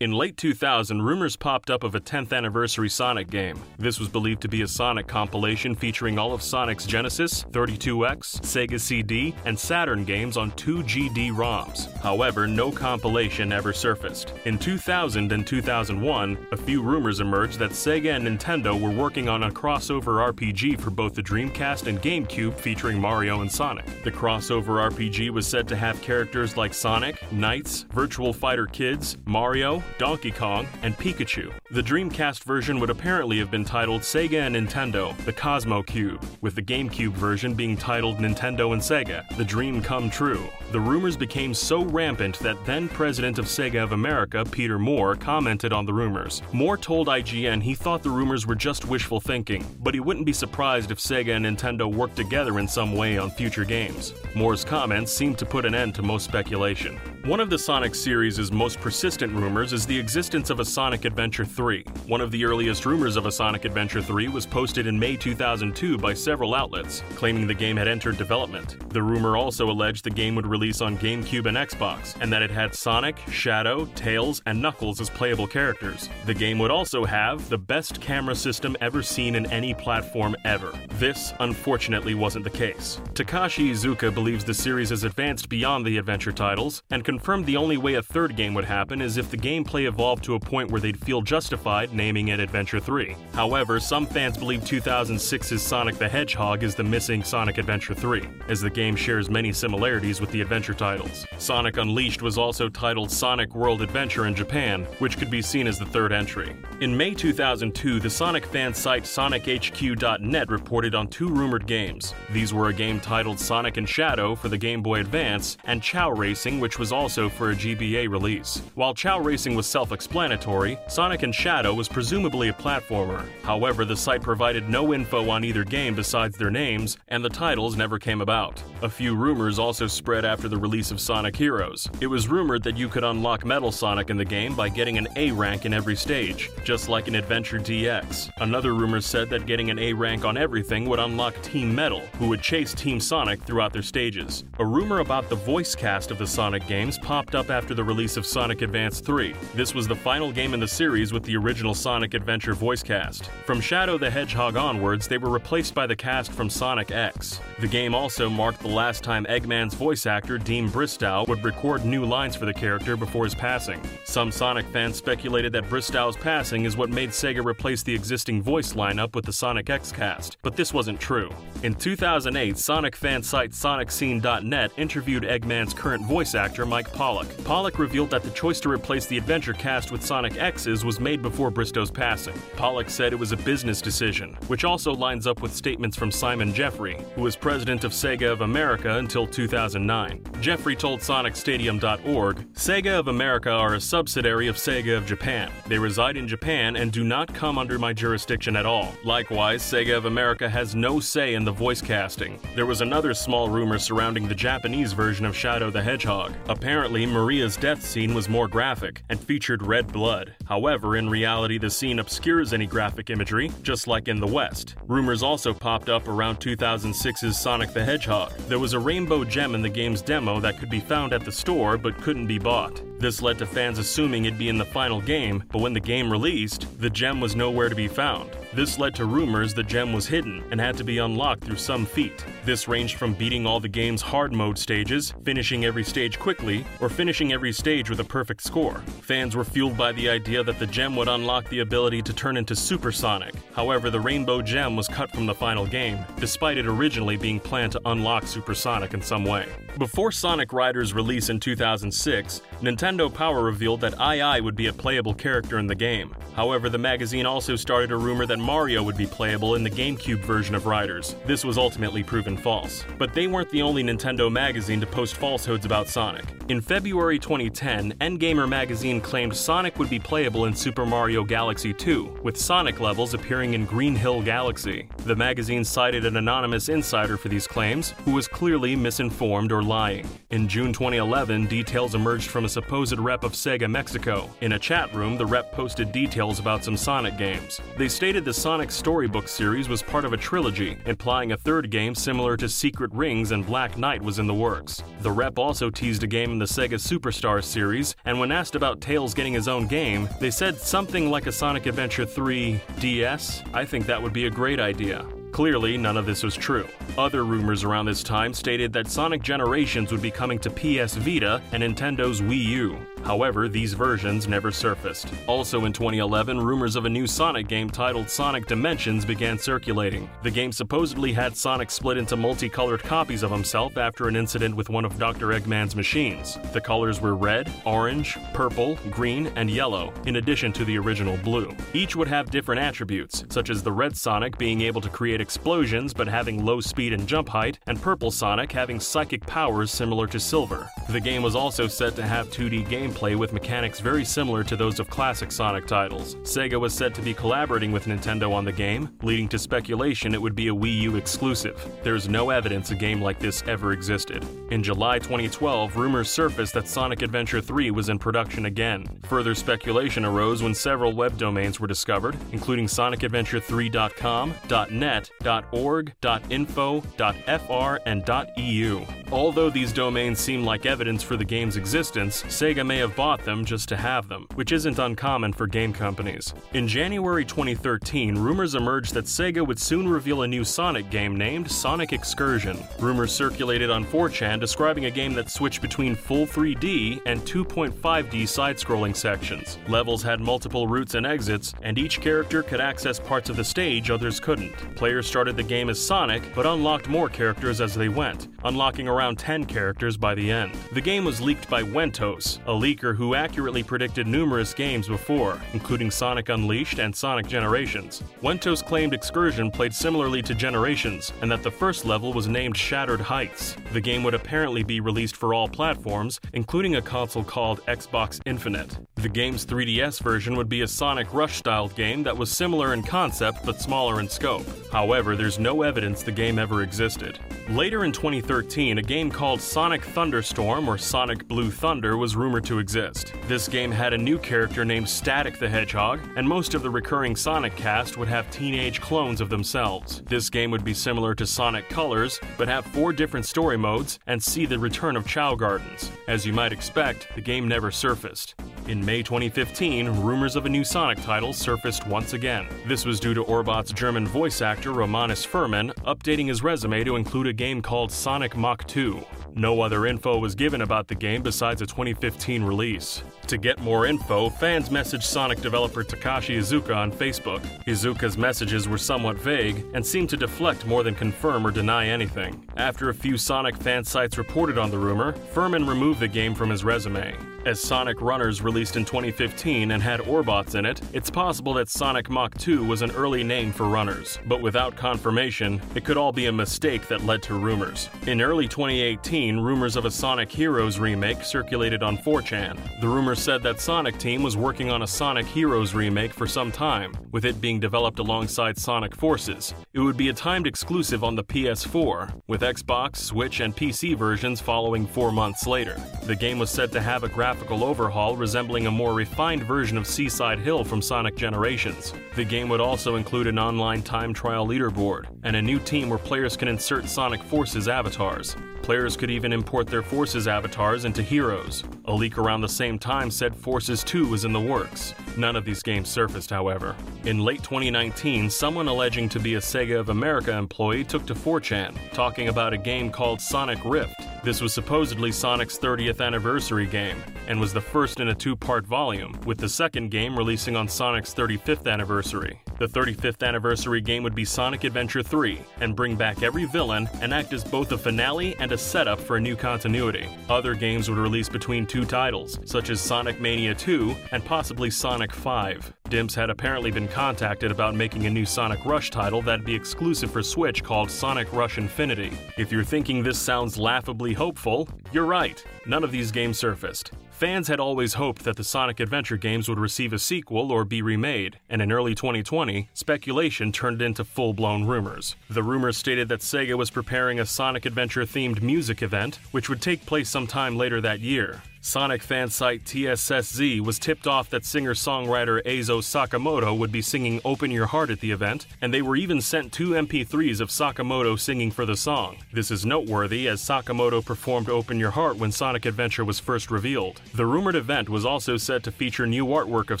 [0.00, 3.62] In late 2000, rumors popped up of a 10th anniversary Sonic game.
[3.78, 8.80] This was believed to be a Sonic compilation featuring all of Sonic's Genesis, 32X, Sega
[8.80, 11.96] CD, and Saturn games on two GD ROMs.
[11.98, 14.32] However, no compilation ever surfaced.
[14.46, 19.44] In 2000 and 2001, a few rumors emerged that Sega and Nintendo were working on
[19.44, 23.86] a crossover RPG for both the Dreamcast and GameCube featuring Mario and Sonic.
[24.02, 29.83] The crossover RPG was said to have characters like Sonic, NiGHTS, Virtua Fighter Kids, Mario,
[29.98, 31.52] Donkey Kong, and Pikachu.
[31.70, 36.54] The Dreamcast version would apparently have been titled Sega and Nintendo, the Cosmo Cube, with
[36.54, 40.48] the GameCube version being titled Nintendo and Sega, The Dream Come True.
[40.72, 45.72] The rumors became so rampant that then president of Sega of America, Peter Moore, commented
[45.72, 46.42] on the rumors.
[46.52, 50.32] Moore told IGN he thought the rumors were just wishful thinking, but he wouldn't be
[50.32, 54.14] surprised if Sega and Nintendo worked together in some way on future games.
[54.34, 56.98] Moore's comments seemed to put an end to most speculation.
[57.24, 61.44] One of the Sonic series' most persistent rumors is the existence of a Sonic Adventure
[61.44, 61.82] 3.
[62.06, 65.98] One of the earliest rumors of a Sonic Adventure 3 was posted in May 2002
[65.98, 68.88] by several outlets, claiming the game had entered development.
[68.90, 72.52] The rumor also alleged the game would release on GameCube and Xbox, and that it
[72.52, 76.08] had Sonic, Shadow, Tails, and Knuckles as playable characters.
[76.24, 80.72] The game would also have the best camera system ever seen in any platform ever.
[81.00, 83.00] This, unfortunately, wasn't the case.
[83.14, 87.76] Takashi Iizuka believes the series has advanced beyond the adventure titles, and confirmed the only
[87.76, 90.80] way a third game would happen is if the gameplay evolved to a point where
[90.80, 93.16] they'd feel justified naming it Adventure 3.
[93.32, 98.60] However, some fans believe 2006's Sonic the Hedgehog is the missing Sonic Adventure 3, as
[98.60, 101.26] the game shares many similarities with the adventure titles.
[101.38, 105.78] Sonic Unleashed was also titled Sonic World Adventure in Japan, which could be seen as
[105.78, 106.56] the third entry.
[106.80, 112.14] In May 2002, the Sonic fan site SonicHQ.net reported on two rumored games.
[112.32, 116.10] These were a game titled Sonic and Shadow for the Game Boy Advance, and Chao
[116.10, 118.62] Racing, which was also for a GBA release.
[118.74, 123.26] While Chao Racing was self explanatory, Sonic and Shadow was presumably a platformer.
[123.42, 127.76] However, the site provided no info on either game besides their names, and the titles
[127.76, 128.62] never came about.
[128.82, 131.88] A few rumors also spread after the release of Sonic Heroes.
[132.00, 135.08] It was rumored that you could unlock Metal Sonic in the game by getting an
[135.16, 138.30] A rank in every stage, just like in Adventure DX.
[138.38, 142.28] Another rumor said that getting an A rank on everything would unlock Team Metal, who
[142.28, 144.44] would chase Team Sonic throughout their stages.
[144.58, 148.16] A rumor about the voice cast of the Sonic games popped up after the release
[148.16, 149.34] of Sonic Advance 3.
[149.54, 153.30] This was the final game in the series with the original Sonic Adventure voice cast.
[153.46, 157.40] From Shadow the Hedgehog onwards, they were replaced by the cast from Sonic X.
[157.60, 162.04] The game also marked the last time Eggman's voice actor, Deem Bristow, would record new
[162.04, 163.80] lines for the character before his passing.
[164.04, 168.72] Some Sonic fans speculated that Bristow's passing is what made Sega replace the existing voice
[168.72, 171.30] lineup with the Sonic X cast, but this wasn't true.
[171.62, 177.28] In 2008, Sonic fan site SonicScene.net interviewed Eggman's current voice actor, Mike Pollock.
[177.44, 181.20] Pollock revealed that the choice to replace the Adventure cast with Sonic X's was made
[181.20, 182.40] before Bristow's passing.
[182.56, 186.54] Pollock said it was a business decision, which also lines up with statements from Simon
[186.54, 190.22] Jeffery, who was president of Sega of America until 2009.
[190.40, 195.50] Jeffery told SonicStadium.org Sega of America are a subsidiary of Sega of Japan.
[195.66, 198.94] They reside in Japan and do not come under my jurisdiction at all.
[199.04, 202.38] Likewise, Sega of America has no say in the voice casting.
[202.54, 206.34] There was another small rumor surrounding the Japanese version of Shadow the Hedgehog.
[206.48, 210.34] Apparently, Maria's death scene was more graphic and featured red blood.
[210.46, 214.76] However, in reality, the scene obscures any graphic imagery, just like in the West.
[214.86, 218.32] Rumors also popped up around 2006's Sonic the Hedgehog.
[218.48, 221.32] There was a rainbow gem in the game's demo that could be found at the
[221.32, 222.82] store but couldn't be bought.
[222.98, 226.10] This led to fans assuming it'd be in the final game, but when the game
[226.10, 228.30] released, the gem was nowhere to be found.
[228.54, 231.84] This led to rumors the gem was hidden and had to be unlocked through some
[231.84, 232.24] feat.
[232.44, 236.88] This ranged from beating all the game's hard mode stages, finishing every stage quickly, or
[236.88, 238.78] finishing every stage with a perfect score.
[239.02, 242.36] Fans were fueled by the idea that the gem would unlock the ability to turn
[242.36, 243.34] into Supersonic.
[243.54, 247.72] However, the rainbow gem was cut from the final game, despite it originally being planned
[247.72, 249.46] to unlock Supersonic in some way.
[249.78, 255.14] Before Sonic Riders' release in 2006, Nintendo Power revealed that II would be a playable
[255.14, 256.14] character in the game.
[256.34, 260.18] However, the magazine also started a rumor that Mario would be playable in the GameCube
[260.18, 261.16] version of Riders.
[261.24, 262.84] This was ultimately proven false.
[262.98, 266.26] But they weren't the only Nintendo magazine to post falsehoods about Sonic.
[266.48, 272.20] In February 2010, NGamer magazine claimed Sonic would be playable in Super Mario Galaxy 2,
[272.22, 274.90] with Sonic levels appearing in Green Hill Galaxy.
[275.06, 280.06] The magazine cited an anonymous insider for these claims, who was clearly misinformed or lying.
[280.28, 284.28] In June 2011, details emerged from a supposed rep of Sega Mexico.
[284.40, 287.60] In a chat room, the rep posted details about some Sonic games.
[287.78, 291.94] They stated the Sonic Storybook series was part of a trilogy, implying a third game
[291.94, 294.82] similar to Secret Rings and Black Knight was in the works.
[295.02, 298.80] The rep also teased a game in the Sega Superstars series, and when asked about
[298.80, 303.42] Tails getting his own game, they said something like a Sonic Adventure 3 DS.
[303.52, 305.06] I think that would be a great idea.
[305.34, 306.68] Clearly, none of this was true.
[306.96, 311.42] Other rumors around this time stated that Sonic Generations would be coming to PS Vita
[311.50, 312.78] and Nintendo's Wii U.
[313.04, 315.08] However, these versions never surfaced.
[315.26, 320.08] Also in 2011, rumors of a new Sonic game titled Sonic Dimensions began circulating.
[320.22, 324.70] The game supposedly had Sonic split into multicolored copies of himself after an incident with
[324.70, 325.28] one of Dr.
[325.28, 326.38] Eggman's machines.
[326.54, 331.54] The colors were red, orange, purple, green, and yellow, in addition to the original blue.
[331.74, 335.92] Each would have different attributes, such as the red Sonic being able to create explosions
[335.92, 340.18] but having low speed and jump height, and purple Sonic having psychic powers similar to
[340.18, 340.70] Silver.
[340.88, 344.56] The game was also set to have 2D gameplay gameplay with mechanics very similar to
[344.56, 346.16] those of classic Sonic titles.
[346.16, 350.22] Sega was said to be collaborating with Nintendo on the game, leading to speculation it
[350.22, 351.60] would be a Wii U exclusive.
[351.82, 354.24] There's no evidence a game like this ever existed.
[354.50, 358.86] In July 2012, rumors surfaced that Sonic Adventure 3 was in production again.
[359.04, 364.34] Further speculation arose when several web domains were discovered, including sonicadventure3.com,
[364.70, 365.10] .net,
[365.52, 365.92] .org,
[366.30, 368.04] .info, .fr, and
[368.36, 368.84] .eu.
[369.10, 373.44] Although these domains seem like evidence for the game's existence, Sega may have bought them
[373.44, 376.34] just to have them, which isn't uncommon for game companies.
[376.54, 381.48] In January 2013, rumors emerged that Sega would soon reveal a new Sonic game named
[381.48, 382.58] Sonic Excursion.
[382.80, 388.56] Rumors circulated on 4chan describing a game that switched between full 3D and 2.5D side
[388.56, 389.56] scrolling sections.
[389.68, 393.88] Levels had multiple routes and exits, and each character could access parts of the stage
[393.88, 394.52] others couldn't.
[394.74, 399.16] Players started the game as Sonic, but unlocked more characters as they went, unlocking around
[399.16, 400.52] 10 characters by the end.
[400.72, 405.90] The game was leaked by Wentos, a leaker who accurately predicted numerous games before, including
[405.90, 408.02] Sonic Unleashed and Sonic Generations.
[408.22, 413.02] Wentos claimed Excursion played similarly to Generations, and that the first level was named Shattered
[413.02, 413.54] Heights.
[413.74, 418.78] The game would apparently be released for all platforms, including a console called Xbox Infinite.
[419.04, 422.82] The game's 3DS version would be a Sonic Rush styled game that was similar in
[422.82, 424.46] concept but smaller in scope.
[424.72, 427.18] However, there's no evidence the game ever existed.
[427.50, 432.58] Later in 2013, a game called Sonic Thunderstorm or Sonic Blue Thunder was rumored to
[432.58, 433.12] exist.
[433.28, 437.14] This game had a new character named Static the Hedgehog, and most of the recurring
[437.14, 440.00] Sonic cast would have teenage clones of themselves.
[440.06, 444.22] This game would be similar to Sonic Colors, but have four different story modes and
[444.22, 445.90] see the return of Chao Gardens.
[446.08, 448.34] As you might expect, the game never surfaced.
[448.66, 452.46] In May 2015, rumors of a new Sonic title surfaced once again.
[452.66, 457.26] This was due to Orbot's German voice actor Romanus Fuhrmann updating his resume to include
[457.26, 459.04] a game called Sonic Mach 2.
[459.34, 463.02] No other info was given about the game besides a 2015 release.
[463.28, 467.40] To get more info, fans messaged Sonic developer Takashi Iizuka on Facebook.
[467.64, 472.46] Iizuka's messages were somewhat vague and seemed to deflect more than confirm or deny anything.
[472.56, 476.50] After a few Sonic fan sites reported on the rumor, Fuhrmann removed the game from
[476.50, 477.16] his resume.
[477.46, 482.08] As Sonic Runners released in 2015 and had Orbots in it, it's possible that Sonic
[482.08, 486.24] Mach 2 was an early name for Runners, but without confirmation, it could all be
[486.24, 487.90] a mistake that led to rumors.
[488.06, 492.80] In early 2018, rumors of a Sonic Heroes remake circulated on 4chan.
[492.80, 496.94] The said that Sonic Team was working on a Sonic Heroes remake for some time,
[497.12, 499.54] with it being developed alongside Sonic Forces.
[499.72, 504.40] It would be a timed exclusive on the PS4, with Xbox, Switch, and PC versions
[504.40, 505.80] following four months later.
[506.04, 509.86] The game was said to have a graphical overhaul resembling a more refined version of
[509.86, 511.92] Seaside Hill from Sonic Generations.
[512.16, 515.98] The game would also include an online time trial leaderboard and a new team where
[515.98, 518.36] players can insert Sonic Forces avatars.
[518.64, 521.64] Players could even import their Forces avatars into Heroes.
[521.84, 524.94] A leak around the same time said Forces 2 was in the works.
[525.16, 526.74] None of these games surfaced, however.
[527.04, 531.76] In late 2019, someone alleging to be a Sega of America employee took to 4chan,
[531.92, 533.94] talking about a game called Sonic Rift.
[534.24, 536.96] This was supposedly Sonic's 30th anniversary game,
[537.28, 540.66] and was the first in a two part volume, with the second game releasing on
[540.66, 542.40] Sonic's 35th anniversary.
[542.58, 547.12] The 35th anniversary game would be Sonic Adventure 3, and bring back every villain and
[547.12, 550.08] act as both a finale and a setup for a new continuity.
[550.30, 555.12] Other games would release between two titles, such as Sonic Mania 2 and possibly Sonic
[555.12, 555.74] 5.
[555.90, 560.12] Dimps had apparently been contacted about making a new Sonic Rush title that'd be exclusive
[560.12, 562.12] for Switch called Sonic Rush Infinity.
[562.38, 565.44] If you're thinking this sounds laughably hopeful, you're right.
[565.66, 566.92] None of these games surfaced.
[567.10, 570.80] Fans had always hoped that the Sonic Adventure games would receive a sequel or be
[570.80, 575.16] remade, and in early 2020, speculation turned into full blown rumors.
[575.28, 579.60] The rumors stated that Sega was preparing a Sonic Adventure themed music event, which would
[579.60, 581.42] take place sometime later that year.
[581.66, 587.22] Sonic fan site TSSZ was tipped off that singer songwriter Eizo Sakamoto would be singing
[587.24, 591.18] Open Your Heart at the event, and they were even sent two MP3s of Sakamoto
[591.18, 592.18] singing for the song.
[592.34, 597.00] This is noteworthy as Sakamoto performed Open Your Heart when Sonic Adventure was first revealed.
[597.14, 599.80] The rumored event was also said to feature new artwork of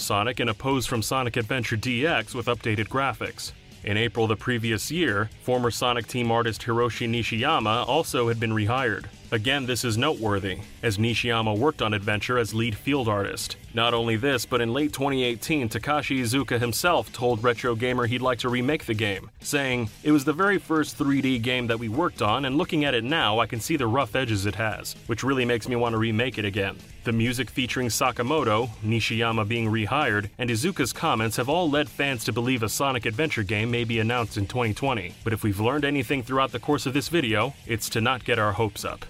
[0.00, 3.52] Sonic in a pose from Sonic Adventure DX with updated graphics.
[3.84, 9.04] In April the previous year, former Sonic Team artist Hiroshi Nishiyama also had been rehired.
[9.34, 13.56] Again, this is noteworthy, as Nishiyama worked on Adventure as lead field artist.
[13.74, 18.38] Not only this, but in late 2018, Takashi Iizuka himself told Retro Gamer he'd like
[18.38, 22.22] to remake the game, saying, It was the very first 3D game that we worked
[22.22, 25.24] on, and looking at it now, I can see the rough edges it has, which
[25.24, 26.76] really makes me want to remake it again.
[27.02, 32.32] The music featuring Sakamoto, Nishiyama being rehired, and Iizuka's comments have all led fans to
[32.32, 35.12] believe a Sonic Adventure game may be announced in 2020.
[35.24, 38.38] But if we've learned anything throughout the course of this video, it's to not get
[38.38, 39.04] our hopes up.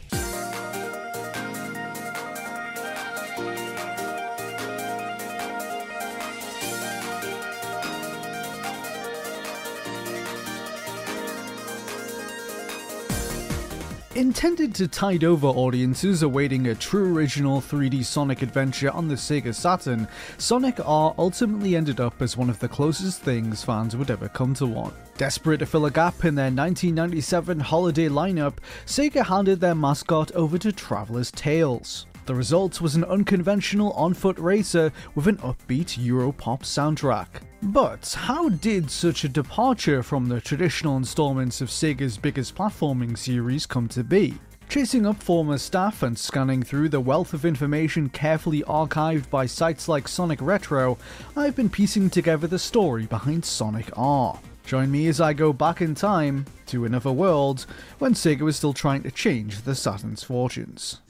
[14.15, 19.53] Intended to tide over audiences awaiting a true original 3D Sonic adventure on the Sega
[19.53, 20.07] Saturn,
[20.39, 24.55] Sonic R ultimately ended up as one of the closest things fans would ever come
[24.55, 24.93] to one.
[25.17, 30.59] Desperate to fill a gap in their 1997 holiday lineup, Sega handed their mascot over
[30.59, 32.07] to Traveller's Tales.
[32.27, 37.27] The result was an unconventional on foot racer with an upbeat Europop soundtrack.
[37.65, 43.65] But how did such a departure from the traditional installments of Sega's biggest platforming series
[43.65, 44.35] come to be?
[44.69, 49.89] Chasing up former staff and scanning through the wealth of information carefully archived by sites
[49.89, 50.99] like Sonic Retro,
[51.37, 54.39] I've been piecing together the story behind Sonic R.
[54.67, 57.65] Join me as I go back in time to another world
[57.99, 61.01] when Sega was still trying to change the Saturn's fortunes.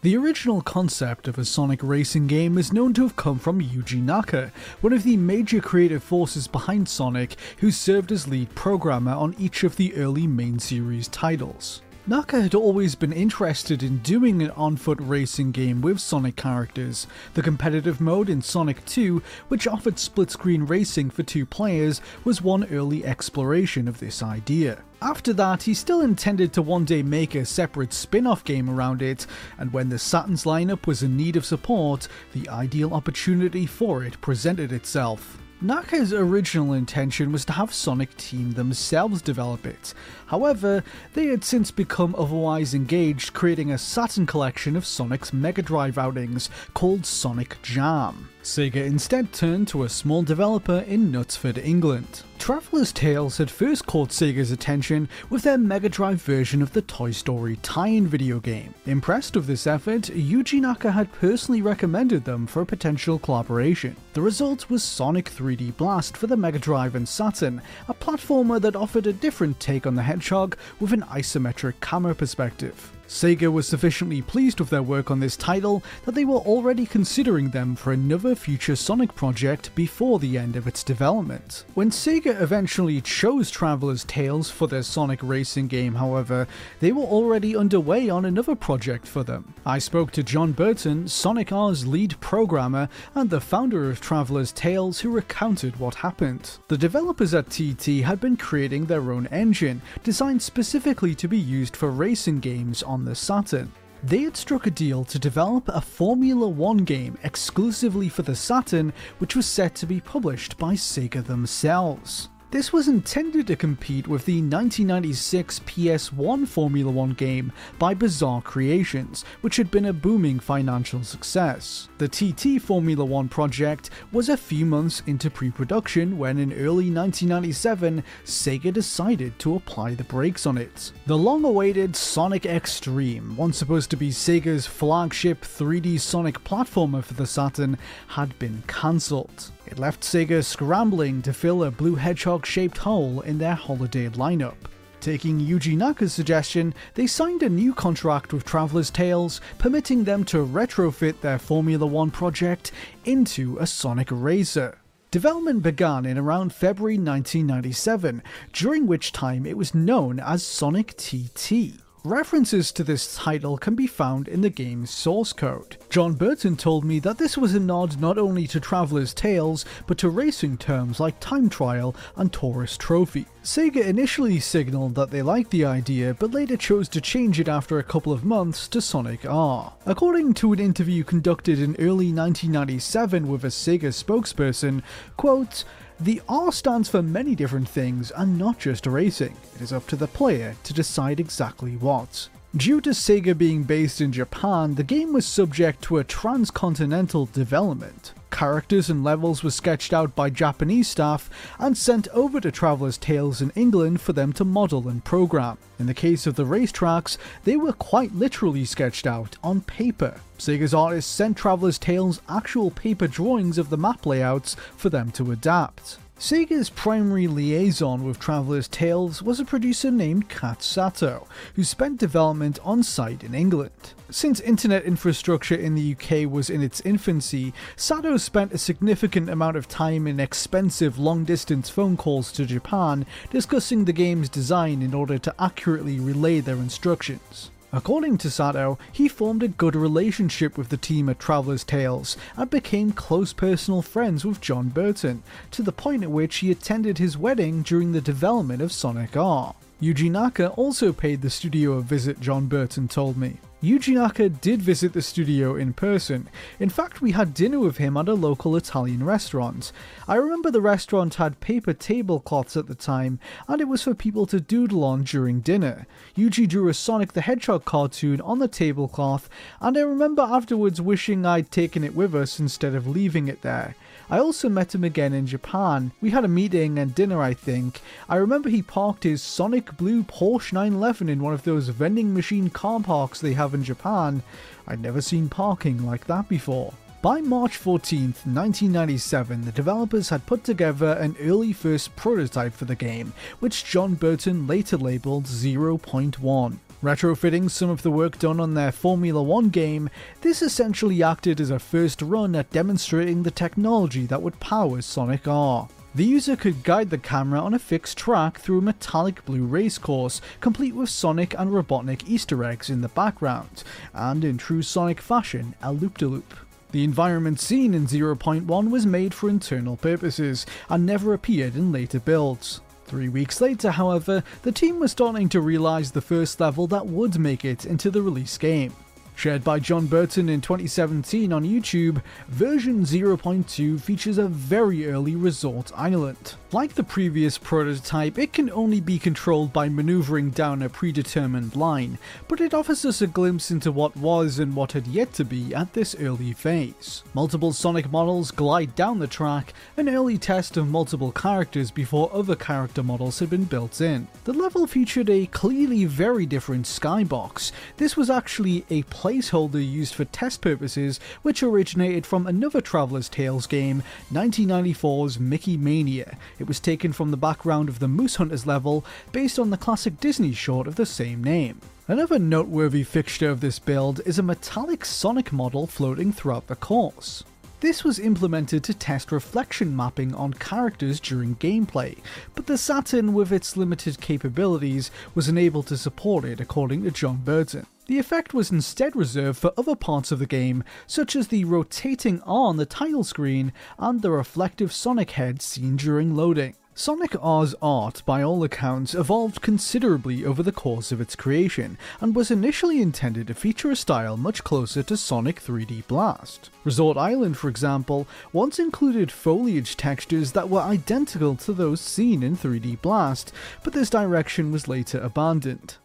[0.00, 4.00] The original concept of a Sonic racing game is known to have come from Yuji
[4.00, 9.34] Naka, one of the major creative forces behind Sonic, who served as lead programmer on
[9.40, 11.82] each of the early main series titles.
[12.08, 17.06] Naka had always been interested in doing an on foot racing game with Sonic characters.
[17.34, 22.40] The competitive mode in Sonic 2, which offered split screen racing for two players, was
[22.40, 24.82] one early exploration of this idea.
[25.02, 29.02] After that, he still intended to one day make a separate spin off game around
[29.02, 29.26] it,
[29.58, 34.18] and when the Saturn's lineup was in need of support, the ideal opportunity for it
[34.22, 35.36] presented itself.
[35.60, 39.92] Naka's original intention was to have Sonic Team themselves develop it.
[40.26, 40.84] However,
[41.14, 46.48] they had since become otherwise engaged creating a Saturn collection of Sonic's Mega Drive outings
[46.74, 48.28] called Sonic Jam.
[48.48, 52.22] Sega instead turned to a small developer in Knutsford, England.
[52.38, 57.10] Traveller's Tales had first caught Sega's attention with their Mega Drive version of the Toy
[57.10, 58.74] Story tie-in video game.
[58.86, 63.94] Impressed with this effort, Yuji Naka had personally recommended them for a potential collaboration.
[64.14, 68.76] The result was Sonic 3D Blast for the Mega Drive and Saturn, a platformer that
[68.76, 72.92] offered a different take on the hedgehog with an isometric camera perspective.
[73.08, 77.50] Sega was sufficiently pleased with their work on this title that they were already considering
[77.50, 81.64] them for another future Sonic project before the end of its development.
[81.72, 86.46] When Sega eventually chose Traveller's Tales for their Sonic racing game, however,
[86.80, 89.54] they were already underway on another project for them.
[89.64, 95.00] I spoke to John Burton, Sonic R's lead programmer and the founder of Traveller's Tales,
[95.00, 96.58] who recounted what happened.
[96.68, 101.74] The developers at TT had been creating their own engine, designed specifically to be used
[101.74, 103.70] for racing games on on the Saturn.
[104.02, 108.92] They had struck a deal to develop a Formula One game exclusively for the Saturn,
[109.18, 112.28] which was set to be published by Sega themselves.
[112.50, 119.22] This was intended to compete with the 1996 PS1 Formula One game by Bizarre Creations,
[119.42, 121.90] which had been a booming financial success.
[121.98, 126.90] The TT Formula One project was a few months into pre production when, in early
[126.90, 130.92] 1997, Sega decided to apply the brakes on it.
[131.04, 137.12] The long awaited Sonic X-treme, once supposed to be Sega's flagship 3D Sonic platformer for
[137.12, 137.76] the Saturn,
[138.06, 139.50] had been cancelled.
[139.66, 144.56] It left Sega scrambling to fill a blue hedgehog shaped hole in their holiday lineup.
[145.00, 150.44] Taking Yuji Naka's suggestion, they signed a new contract with Traveller's Tales, permitting them to
[150.44, 152.72] retrofit their Formula One project
[153.04, 154.78] into a Sonic Racer.
[155.10, 158.22] Development began in around February 1997,
[158.52, 161.80] during which time it was known as Sonic TT.
[162.08, 165.76] References to this title can be found in the game's source code.
[165.90, 169.98] John Burton told me that this was a nod not only to Traveller's Tales, but
[169.98, 173.26] to racing terms like Time Trial and Tourist Trophy.
[173.44, 177.78] Sega initially signaled that they liked the idea, but later chose to change it after
[177.78, 179.74] a couple of months to Sonic R.
[179.84, 184.82] According to an interview conducted in early 1997 with a Sega spokesperson,
[185.18, 185.62] quote,
[186.00, 189.36] the R stands for many different things and not just racing.
[189.56, 192.28] It is up to the player to decide exactly what.
[192.56, 198.12] Due to Sega being based in Japan, the game was subject to a transcontinental development.
[198.30, 203.40] Characters and levels were sketched out by Japanese staff and sent over to Traveller's Tales
[203.40, 205.58] in England for them to model and program.
[205.78, 210.20] In the case of the racetracks, they were quite literally sketched out on paper.
[210.38, 215.32] Sega's artists sent Traveller's Tales actual paper drawings of the map layouts for them to
[215.32, 215.98] adapt.
[216.18, 222.58] Sega's primary liaison with Traveller's Tales was a producer named Kat Sato, who spent development
[222.64, 223.94] on site in England.
[224.10, 229.56] Since internet infrastructure in the UK was in its infancy, Sato spent a significant amount
[229.56, 234.94] of time in expensive long distance phone calls to Japan discussing the game's design in
[234.94, 237.52] order to accurately relay their instructions.
[237.70, 242.48] According to Sato, he formed a good relationship with the team at Traveller's Tales and
[242.48, 247.18] became close personal friends with John Burton, to the point at which he attended his
[247.18, 249.54] wedding during the development of Sonic R.
[249.80, 253.36] Yuji Naka also paid the studio a visit, John Burton told me.
[253.62, 256.28] Yuji Naka did visit the studio in person.
[256.58, 259.70] In fact, we had dinner with him at a local Italian restaurant.
[260.08, 264.26] I remember the restaurant had paper tablecloths at the time, and it was for people
[264.26, 265.86] to doodle on during dinner.
[266.16, 269.28] Yuji drew a Sonic the Hedgehog cartoon on the tablecloth,
[269.60, 273.76] and I remember afterwards wishing I'd taken it with us instead of leaving it there.
[274.10, 275.92] I also met him again in Japan.
[276.00, 277.82] We had a meeting and dinner, I think.
[278.08, 282.48] I remember he parked his Sonic Blue Porsche 911 in one of those vending machine
[282.48, 284.22] car parks they have in Japan.
[284.66, 286.72] I'd never seen parking like that before.
[287.02, 292.74] By March 14th, 1997, the developers had put together an early first prototype for the
[292.74, 296.58] game, which John Burton later labeled 0.1.
[296.82, 301.50] Retrofitting some of the work done on their Formula One game, this essentially acted as
[301.50, 305.68] a first run at demonstrating the technology that would power Sonic R.
[305.96, 310.20] The user could guide the camera on a fixed track through a metallic blue racecourse,
[310.40, 315.56] complete with Sonic and Robotnik Easter eggs in the background, and in true Sonic fashion,
[315.60, 316.32] a loop-de-loop.
[316.70, 321.98] The environment seen in 0.1 was made for internal purposes, and never appeared in later
[321.98, 322.60] builds.
[322.88, 327.18] Three weeks later, however, the team was starting to realise the first level that would
[327.18, 328.74] make it into the release game.
[329.14, 335.70] Shared by John Burton in 2017 on YouTube, version 0.2 features a very early resort
[335.76, 336.36] island.
[336.50, 341.98] Like the previous prototype, it can only be controlled by maneuvering down a predetermined line,
[342.26, 345.54] but it offers us a glimpse into what was and what had yet to be
[345.54, 347.04] at this early phase.
[347.12, 352.34] Multiple Sonic models glide down the track, an early test of multiple characters before other
[352.34, 354.08] character models had been built in.
[354.24, 357.52] The level featured a clearly very different skybox.
[357.76, 363.46] This was actually a placeholder used for test purposes, which originated from another Traveller's Tales
[363.46, 366.16] game, 1994's Mickey Mania.
[366.38, 370.00] It was taken from the background of the Moose Hunters level, based on the classic
[370.00, 371.60] Disney short of the same name.
[371.88, 377.24] Another noteworthy fixture of this build is a metallic Sonic model floating throughout the course.
[377.60, 381.98] This was implemented to test reflection mapping on characters during gameplay,
[382.36, 387.16] but the Saturn, with its limited capabilities, was unable to support it according to John
[387.24, 387.66] Burton.
[387.88, 392.20] The effect was instead reserved for other parts of the game, such as the rotating
[392.20, 396.54] R on the title screen and the reflective Sonic head seen during loading.
[396.74, 402.14] Sonic R's art, by all accounts, evolved considerably over the course of its creation, and
[402.14, 406.50] was initially intended to feature a style much closer to Sonic 3D Blast.
[406.64, 412.36] Resort Island, for example, once included foliage textures that were identical to those seen in
[412.36, 413.32] 3D Blast,
[413.64, 415.76] but this direction was later abandoned.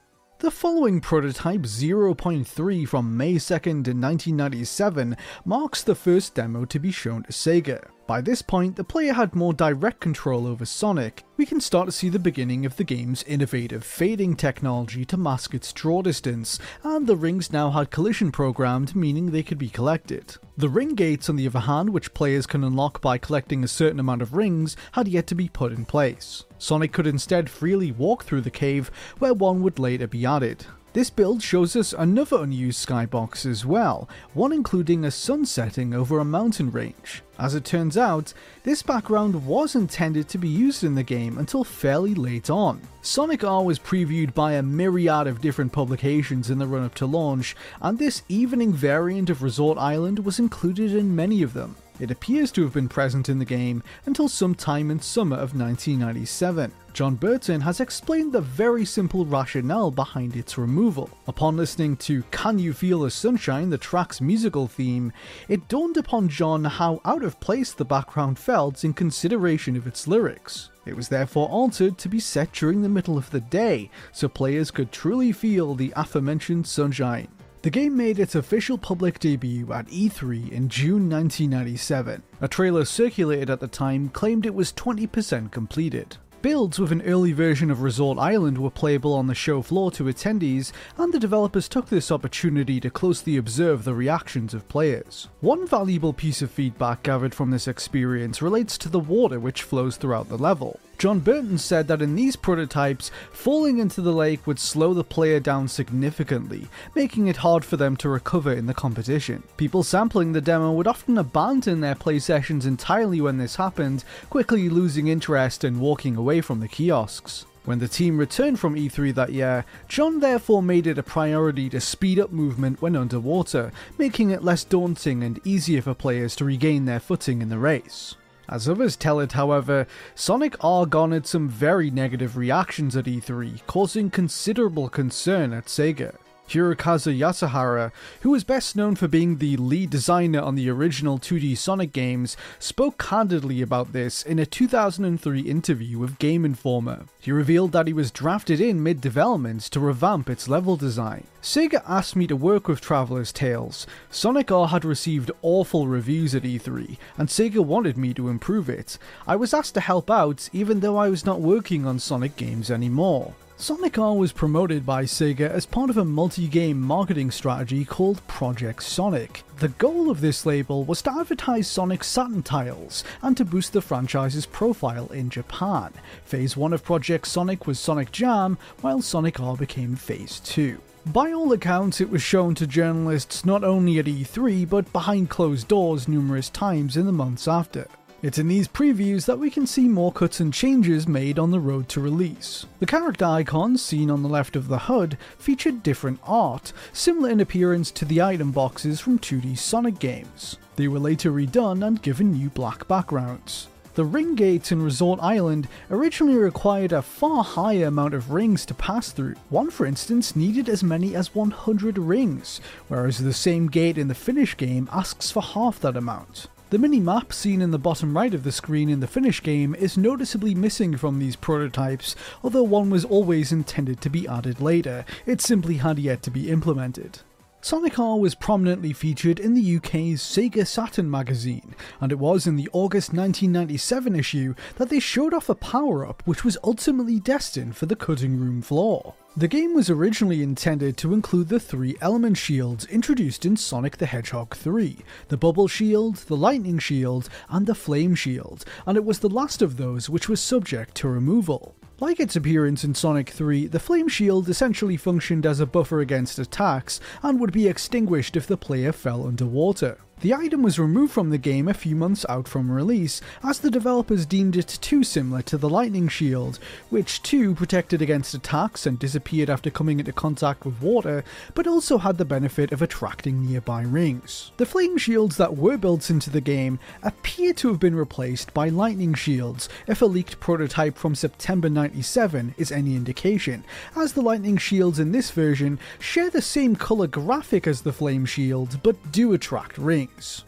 [0.44, 5.16] The following prototype 0.3 from May 2nd, 1997
[5.46, 7.88] marks the first demo to be shown to Sega.
[8.08, 11.24] By this point, the player had more direct control over Sonic.
[11.38, 15.54] We can start to see the beginning of the game's innovative fading technology to mask
[15.54, 20.36] its draw distance, and the rings now had collision programmed, meaning they could be collected.
[20.58, 24.02] The ring gates, on the other hand, which players can unlock by collecting a certain
[24.02, 26.44] amount of rings, had yet to be put in place.
[26.64, 28.90] Sonic could instead freely walk through the cave,
[29.20, 30.66] where one would later be added.
[30.94, 36.20] This build shows us another unused skybox as well, one including a sun setting over
[36.20, 37.22] a mountain range.
[37.38, 38.34] As it turns out,
[38.64, 42.80] this background was intended to be used in the game until fairly late on.
[43.02, 47.06] Sonic R was previewed by a myriad of different publications in the run up to
[47.06, 51.76] launch, and this evening variant of Resort Island was included in many of them.
[52.04, 56.70] It appears to have been present in the game until sometime in summer of 1997.
[56.92, 61.10] John Burton has explained the very simple rationale behind its removal.
[61.30, 65.14] Upon listening to Can You Feel the Sunshine, the track's musical theme,
[65.48, 70.06] it dawned upon John how out of place the background felt in consideration of its
[70.06, 70.72] lyrics.
[70.86, 74.72] It was therefore altered to be set during the middle of the day, so players
[74.72, 77.30] could truly feel the aforementioned sunshine.
[77.64, 82.22] The game made its official public debut at E3 in June 1997.
[82.42, 86.18] A trailer circulated at the time claimed it was 20% completed.
[86.42, 90.04] Builds with an early version of Resort Island were playable on the show floor to
[90.04, 95.30] attendees, and the developers took this opportunity to closely observe the reactions of players.
[95.40, 99.96] One valuable piece of feedback gathered from this experience relates to the water which flows
[99.96, 100.82] throughout the level.
[100.98, 105.40] John Burton said that in these prototypes, falling into the lake would slow the player
[105.40, 109.44] down significantly, making it hard for them to recover in the competition.
[109.58, 114.70] People sampling the demo would often abandon their play sessions entirely when this happened, quickly
[114.70, 117.46] losing interest and walking away from the kiosks.
[117.66, 121.80] When the team returned from E3 that year, John therefore made it a priority to
[121.80, 126.84] speed up movement when underwater, making it less daunting and easier for players to regain
[126.84, 128.16] their footing in the race.
[128.50, 134.10] As others tell it, however, Sonic R garnered some very negative reactions at E3, causing
[134.10, 136.16] considerable concern at Sega.
[136.50, 137.92] Hirokazu Yasuhara,
[138.22, 142.38] who was best known for being the lead designer on the original 2D Sonic games,
[142.60, 147.06] spoke candidly about this in a 2003 interview with Game Informer.
[147.20, 151.26] He revealed that he was drafted in mid development to revamp its level design.
[151.42, 153.88] Sega asked me to work with Traveller's Tales.
[154.10, 158.98] Sonic R had received awful reviews at E3, and Sega wanted me to improve it.
[159.28, 162.70] I was asked to help out, even though I was not working on Sonic games
[162.70, 163.34] anymore.
[163.64, 168.28] Sonic R was promoted by Sega as part of a multi game marketing strategy called
[168.28, 169.46] Project Sonic.
[169.60, 173.82] The goal of this label was to advertise Sonic Saturn titles and to boost the
[173.82, 175.94] franchise's profile in Japan.
[176.26, 180.78] Phase 1 of Project Sonic was Sonic Jam, while Sonic R became Phase 2.
[181.06, 185.70] By all accounts, it was shown to journalists not only at E3 but behind closed
[185.70, 187.88] doors numerous times in the months after.
[188.24, 191.60] It's in these previews that we can see more cuts and changes made on the
[191.60, 192.66] road to release.
[192.80, 197.42] The character icons seen on the left of the HUD featured different art, similar in
[197.42, 200.58] appearance to the item boxes from 2D Sonic games.
[200.78, 203.68] They were later redone and given new black backgrounds.
[203.96, 208.74] The ring gates in Resort Island originally required a far higher amount of rings to
[208.74, 209.36] pass through.
[209.50, 214.16] One, for instance, needed as many as 100 rings, whereas the same gate in the
[214.16, 216.48] finish game asks for half that amount.
[216.74, 219.96] The mini-map seen in the bottom right of the screen in the finish game is
[219.96, 225.40] noticeably missing from these prototypes, although one was always intended to be added later, it
[225.40, 227.20] simply had yet to be implemented.
[227.64, 232.58] Sonic R was prominently featured in the UK's Sega Saturn magazine, and it was in
[232.58, 237.78] the August 1997 issue that they showed off a power up which was ultimately destined
[237.78, 239.14] for the cutting room floor.
[239.38, 244.08] The game was originally intended to include the three element shields introduced in Sonic the
[244.08, 244.98] Hedgehog 3
[245.30, 249.62] the Bubble Shield, the Lightning Shield, and the Flame Shield, and it was the last
[249.62, 251.76] of those which was subject to removal.
[252.04, 256.38] Like its appearance in Sonic 3, the Flame Shield essentially functioned as a buffer against
[256.38, 259.98] attacks and would be extinguished if the player fell underwater.
[260.22, 263.70] The item was removed from the game a few months out from release, as the
[263.70, 266.60] developers deemed it too similar to the Lightning Shield,
[266.90, 271.98] which too protected against attacks and disappeared after coming into contact with water, but also
[271.98, 274.54] had the benefit of attracting nearby rings.
[274.56, 278.70] The Flame Shields that were built into the game appear to have been replaced by
[278.70, 283.66] Lightning Shields, if a leaked prototype from September 97 is any indication,
[283.98, 288.26] as the Lightning Shields in this version share the same colour graphic as the Flame
[288.26, 290.03] Shield, but do attract rings.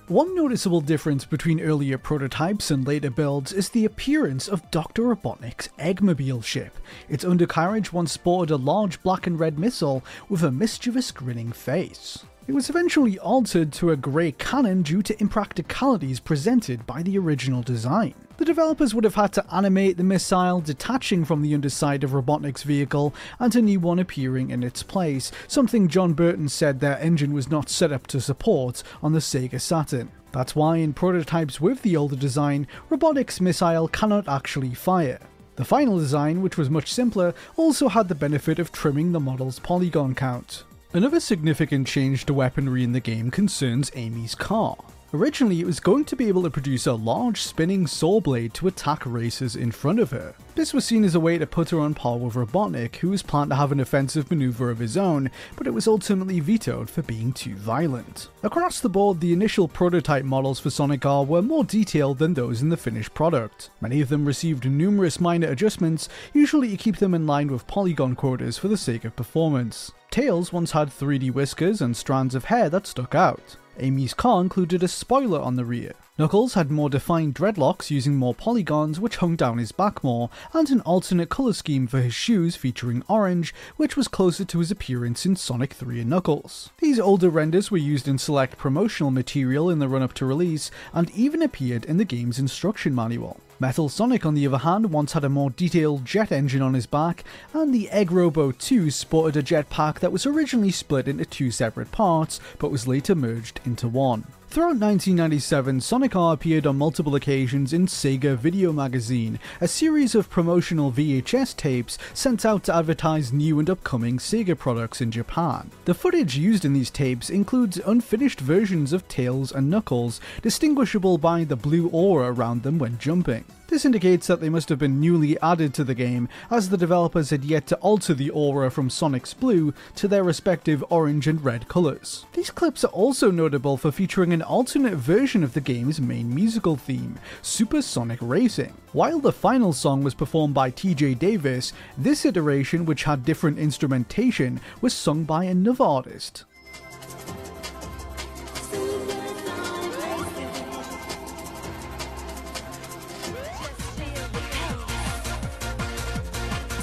[0.08, 5.04] One noticeable difference between earlier prototypes and later builds is the appearance of Dr.
[5.04, 6.78] Robotnik's Eggmobile ship.
[7.10, 12.26] Its undercarriage once sported a large black and red missile with a mischievous grinning face.
[12.48, 17.64] It was eventually altered to a grey cannon due to impracticalities presented by the original
[17.64, 18.14] design.
[18.38, 22.64] The developers would have had to animate the missile detaching from the underside of Robotnik's
[22.64, 27.32] vehicle and a new one appearing in its place, something John Burton said their engine
[27.32, 30.12] was not set up to support on the Sega Saturn.
[30.34, 35.20] That's why in prototypes with the older design, Robotnik's missile cannot actually fire.
[35.56, 39.60] The final design, which was much simpler, also had the benefit of trimming the model's
[39.60, 40.66] polygon count.
[40.92, 44.76] Another significant change to weaponry in the game concerns Amy's car.
[45.16, 48.68] Originally, it was going to be able to produce a large spinning saw blade to
[48.68, 50.36] attack racers in front of her.
[50.56, 53.24] This was seen as a way to put her on par with Robotnik, who was
[53.24, 57.02] planned to have an offensive maneuver of his own, but it was ultimately vetoed for
[57.02, 58.28] being too violent.
[58.44, 62.62] Across the board, the initial prototype models for Sonic R were more detailed than those
[62.62, 63.70] in the finished product.
[63.80, 68.16] Many of them received numerous minor adjustments, usually to keep them in line with polygon
[68.16, 69.94] quotas for the sake of performance.
[70.12, 73.56] Tails once had 3D whiskers and strands of hair that stuck out.
[73.78, 75.94] Amy's car included a spoiler on the rear.
[76.18, 80.70] Knuckles had more defined dreadlocks using more polygons which hung down his back more, and
[80.70, 85.26] an alternate colour scheme for his shoes featuring orange, which was closer to his appearance
[85.26, 86.70] in Sonic 3 and Knuckles.
[86.78, 90.72] These older renders were used in select promotional material in the run up to release,
[90.94, 93.42] and even appeared in the game's instruction manual.
[93.60, 96.86] Metal Sonic, on the other hand, once had a more detailed jet engine on his
[96.86, 101.52] back, and the Egg Robo 2 sported a jetpack that was originally split into two
[101.52, 104.26] separate parts, but was later merged into one.
[104.56, 110.30] Throughout 1997, Sonic R appeared on multiple occasions in Sega Video Magazine, a series of
[110.30, 115.72] promotional VHS tapes sent out to advertise new and upcoming Sega products in Japan.
[115.84, 121.44] The footage used in these tapes includes unfinished versions of Tails and Knuckles, distinguishable by
[121.44, 123.44] the blue aura around them when jumping.
[123.68, 127.32] This indicates that they must have been newly added to the game, as the developers
[127.32, 131.68] had yet to alter the aura from Sonic's blue to their respective orange and red
[131.68, 132.26] colours.
[132.34, 136.76] These clips are also notable for featuring an alternate version of the game's main musical
[136.76, 138.74] theme, Super Sonic Racing.
[138.94, 144.62] While the final song was performed by TJ Davis, this iteration, which had different instrumentation,
[144.80, 146.46] was sung by another artist.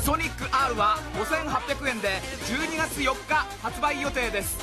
[0.02, 2.08] ソニック R は5800円で
[2.46, 4.58] 12月4日発売予定です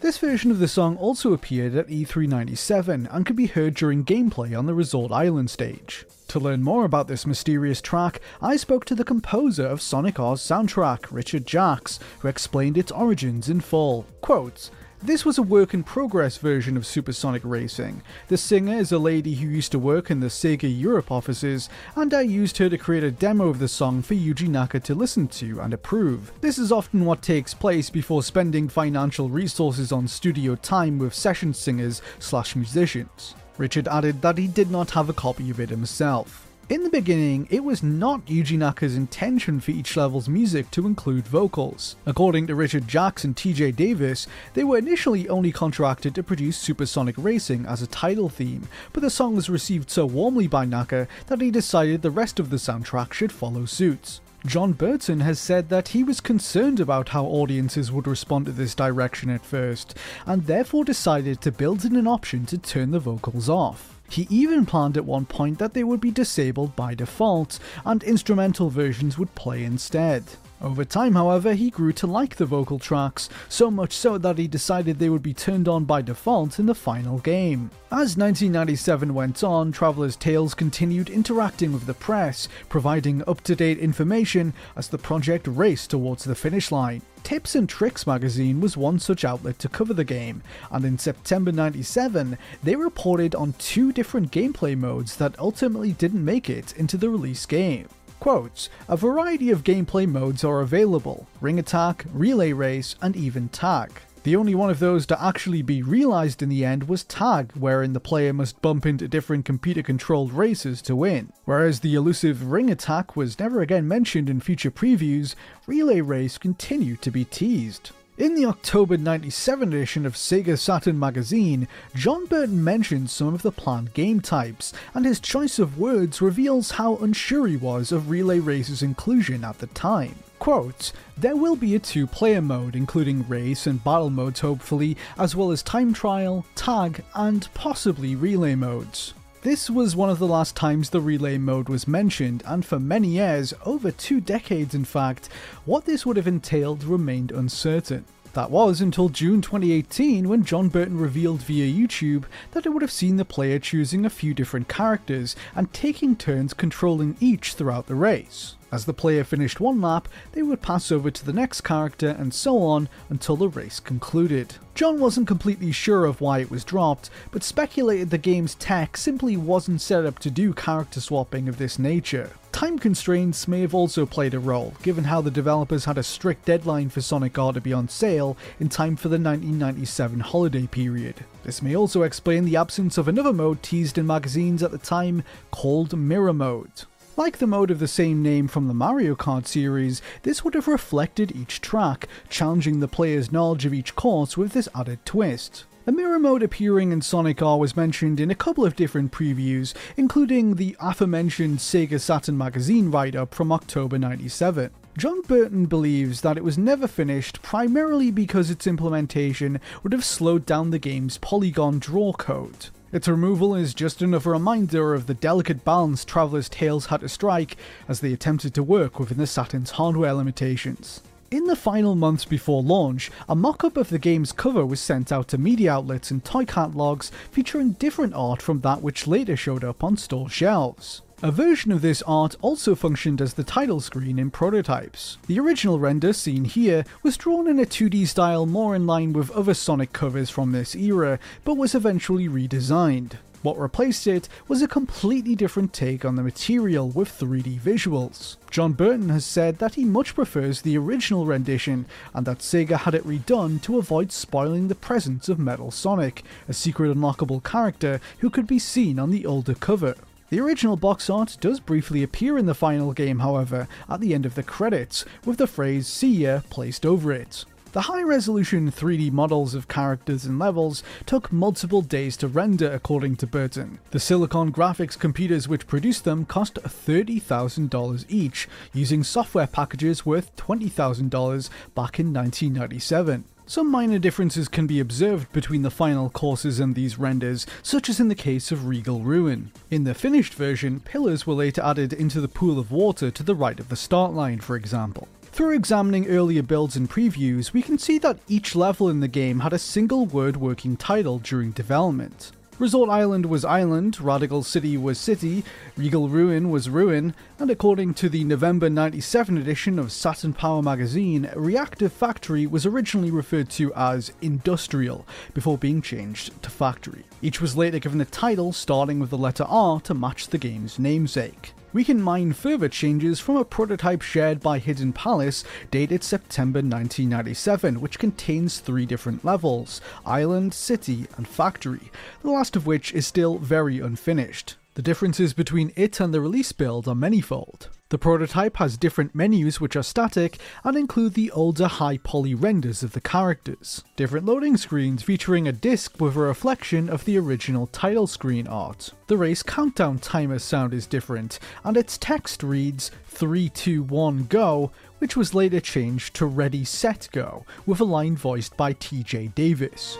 [0.00, 4.04] This version of the song also appeared at E3 97 and could be heard during
[4.04, 6.04] gameplay on the Resort Island stage.
[6.26, 10.40] To learn more about this mysterious track, I spoke to the composer of Sonic R's
[10.40, 14.04] soundtrack, Richard Jacques, who explained its origins in full.
[14.20, 14.72] Quotes
[15.02, 18.02] this was a work in progress version of Supersonic Racing.
[18.28, 22.14] The singer is a lady who used to work in the Sega Europe offices, and
[22.14, 25.26] I used her to create a demo of the song for Yuji Naka to listen
[25.28, 26.32] to and approve.
[26.40, 31.52] This is often what takes place before spending financial resources on studio time with session
[31.52, 33.34] singers slash musicians.
[33.58, 36.41] Richard added that he did not have a copy of it himself.
[36.72, 41.28] In the beginning, it was not Yuji Naka's intention for each level's music to include
[41.28, 41.96] vocals.
[42.06, 47.14] According to Richard Jacques and TJ Davis, they were initially only contracted to produce Supersonic
[47.18, 51.42] Racing as a title theme, but the song was received so warmly by Naka that
[51.42, 54.20] he decided the rest of the soundtrack should follow suit.
[54.46, 58.74] John Burton has said that he was concerned about how audiences would respond to this
[58.74, 59.94] direction at first,
[60.24, 64.00] and therefore decided to build in an option to turn the vocals off.
[64.12, 68.68] He even planned at one point that they would be disabled by default, and instrumental
[68.68, 70.24] versions would play instead.
[70.62, 74.46] Over time, however, he grew to like the vocal tracks, so much so that he
[74.46, 77.72] decided they would be turned on by default in the final game.
[77.90, 83.78] As 1997 went on, Traveller's Tales continued interacting with the press, providing up to date
[83.78, 87.02] information as the project raced towards the finish line.
[87.24, 91.50] Tips and Tricks magazine was one such outlet to cover the game, and in September
[91.50, 97.10] 97, they reported on two different gameplay modes that ultimately didn't make it into the
[97.10, 97.88] release game.
[98.22, 103.90] Quotes, a variety of gameplay modes are available ring attack, relay race, and even tag.
[104.22, 107.94] The only one of those to actually be realised in the end was Tag, wherein
[107.94, 111.32] the player must bump into different computer controlled races to win.
[111.46, 115.34] Whereas the elusive Ring Attack was never again mentioned in future previews,
[115.66, 117.90] Relay Race continued to be teased.
[118.18, 123.50] In the October 97 edition of Sega Saturn magazine, John Burton mentions some of the
[123.50, 128.38] planned game types, and his choice of words reveals how unsure he was of Relay
[128.38, 130.16] Race's inclusion at the time.
[130.38, 135.34] Quote, there will be a two player mode, including race and battle modes, hopefully, as
[135.34, 139.14] well as time trial, tag, and possibly relay modes.
[139.42, 143.08] This was one of the last times the relay mode was mentioned, and for many
[143.08, 145.28] years, over two decades in fact,
[145.64, 148.04] what this would have entailed remained uncertain.
[148.34, 152.92] That was until June 2018 when John Burton revealed via YouTube that it would have
[152.92, 157.96] seen the player choosing a few different characters and taking turns controlling each throughout the
[157.96, 158.54] race.
[158.72, 162.32] As the player finished one lap, they would pass over to the next character and
[162.32, 164.54] so on until the race concluded.
[164.74, 169.36] John wasn't completely sure of why it was dropped, but speculated the game's tech simply
[169.36, 172.30] wasn't set up to do character swapping of this nature.
[172.52, 176.46] Time constraints may have also played a role, given how the developers had a strict
[176.46, 181.24] deadline for Sonic R to be on sale in time for the 1997 holiday period.
[181.44, 185.24] This may also explain the absence of another mode teased in magazines at the time
[185.50, 186.84] called Mirror Mode.
[187.14, 190.66] Like the mode of the same name from the Mario Kart series, this would have
[190.66, 195.66] reflected each track, challenging the player's knowledge of each course with this added twist.
[195.86, 199.74] A mirror mode appearing in Sonic R was mentioned in a couple of different previews,
[199.98, 204.70] including the aforementioned Sega Saturn magazine write up from October 97.
[204.96, 210.46] John Burton believes that it was never finished primarily because its implementation would have slowed
[210.46, 212.68] down the game's polygon draw code.
[212.92, 217.56] Its removal is just another reminder of the delicate balance Traveller's Tales had to strike
[217.88, 221.00] as they attempted to work within the Saturn's hardware limitations.
[221.30, 225.10] In the final months before launch, a mock up of the game's cover was sent
[225.10, 229.64] out to media outlets and toy catalogs featuring different art from that which later showed
[229.64, 231.00] up on store shelves.
[231.24, 235.18] A version of this art also functioned as the title screen in prototypes.
[235.28, 239.30] The original render seen here was drawn in a 2D style more in line with
[239.30, 243.12] other Sonic covers from this era, but was eventually redesigned.
[243.42, 248.36] What replaced it was a completely different take on the material with 3D visuals.
[248.50, 252.96] John Burton has said that he much prefers the original rendition and that Sega had
[252.96, 258.28] it redone to avoid spoiling the presence of Metal Sonic, a secret unlockable character who
[258.28, 259.94] could be seen on the older cover.
[260.32, 264.24] The original box art does briefly appear in the final game, however, at the end
[264.24, 267.44] of the credits, with the phrase See ya placed over it.
[267.72, 273.16] The high resolution 3D models of characters and levels took multiple days to render, according
[273.16, 273.78] to Burton.
[273.90, 281.50] The Silicon graphics computers which produced them cost $30,000 each, using software packages worth $20,000
[281.74, 283.24] back in 1997.
[283.46, 287.98] Some minor differences can be observed between the final courses and these renders, such as
[287.98, 289.50] in the case of Regal Ruin.
[289.70, 293.34] In the finished version, pillars were later added into the pool of water to the
[293.34, 295.08] right of the start line, for example.
[295.32, 299.40] Through examining earlier builds and previews, we can see that each level in the game
[299.40, 302.32] had a single word working title during development.
[302.62, 305.42] Resort Island was Island, Radical City was City,
[305.76, 311.28] Regal Ruin was Ruin, and according to the November 97 edition of Saturn Power magazine,
[311.34, 315.04] Reactive Factory was originally referred to as Industrial
[315.34, 317.02] before being changed to Factory.
[317.20, 320.78] Each was later given a title starting with the letter R to match the game's
[320.78, 321.54] namesake.
[321.72, 327.80] We can mine further changes from a prototype shared by Hidden Palace dated September 1997,
[327.80, 331.90] which contains three different levels Island, City, and Factory,
[332.22, 334.56] the last of which is still very unfinished.
[334.74, 337.68] The differences between it and the release build are manifold.
[337.90, 342.82] The prototype has different menus which are static and include the older high poly renders
[342.82, 343.84] of the characters.
[343.96, 348.94] Different loading screens featuring a disc with a reflection of the original title screen art.
[349.08, 354.72] The race countdown timer sound is different, and its text reads 3, 2, 1, go,
[355.00, 359.98] which was later changed to Ready, Set, Go, with a line voiced by TJ Davis.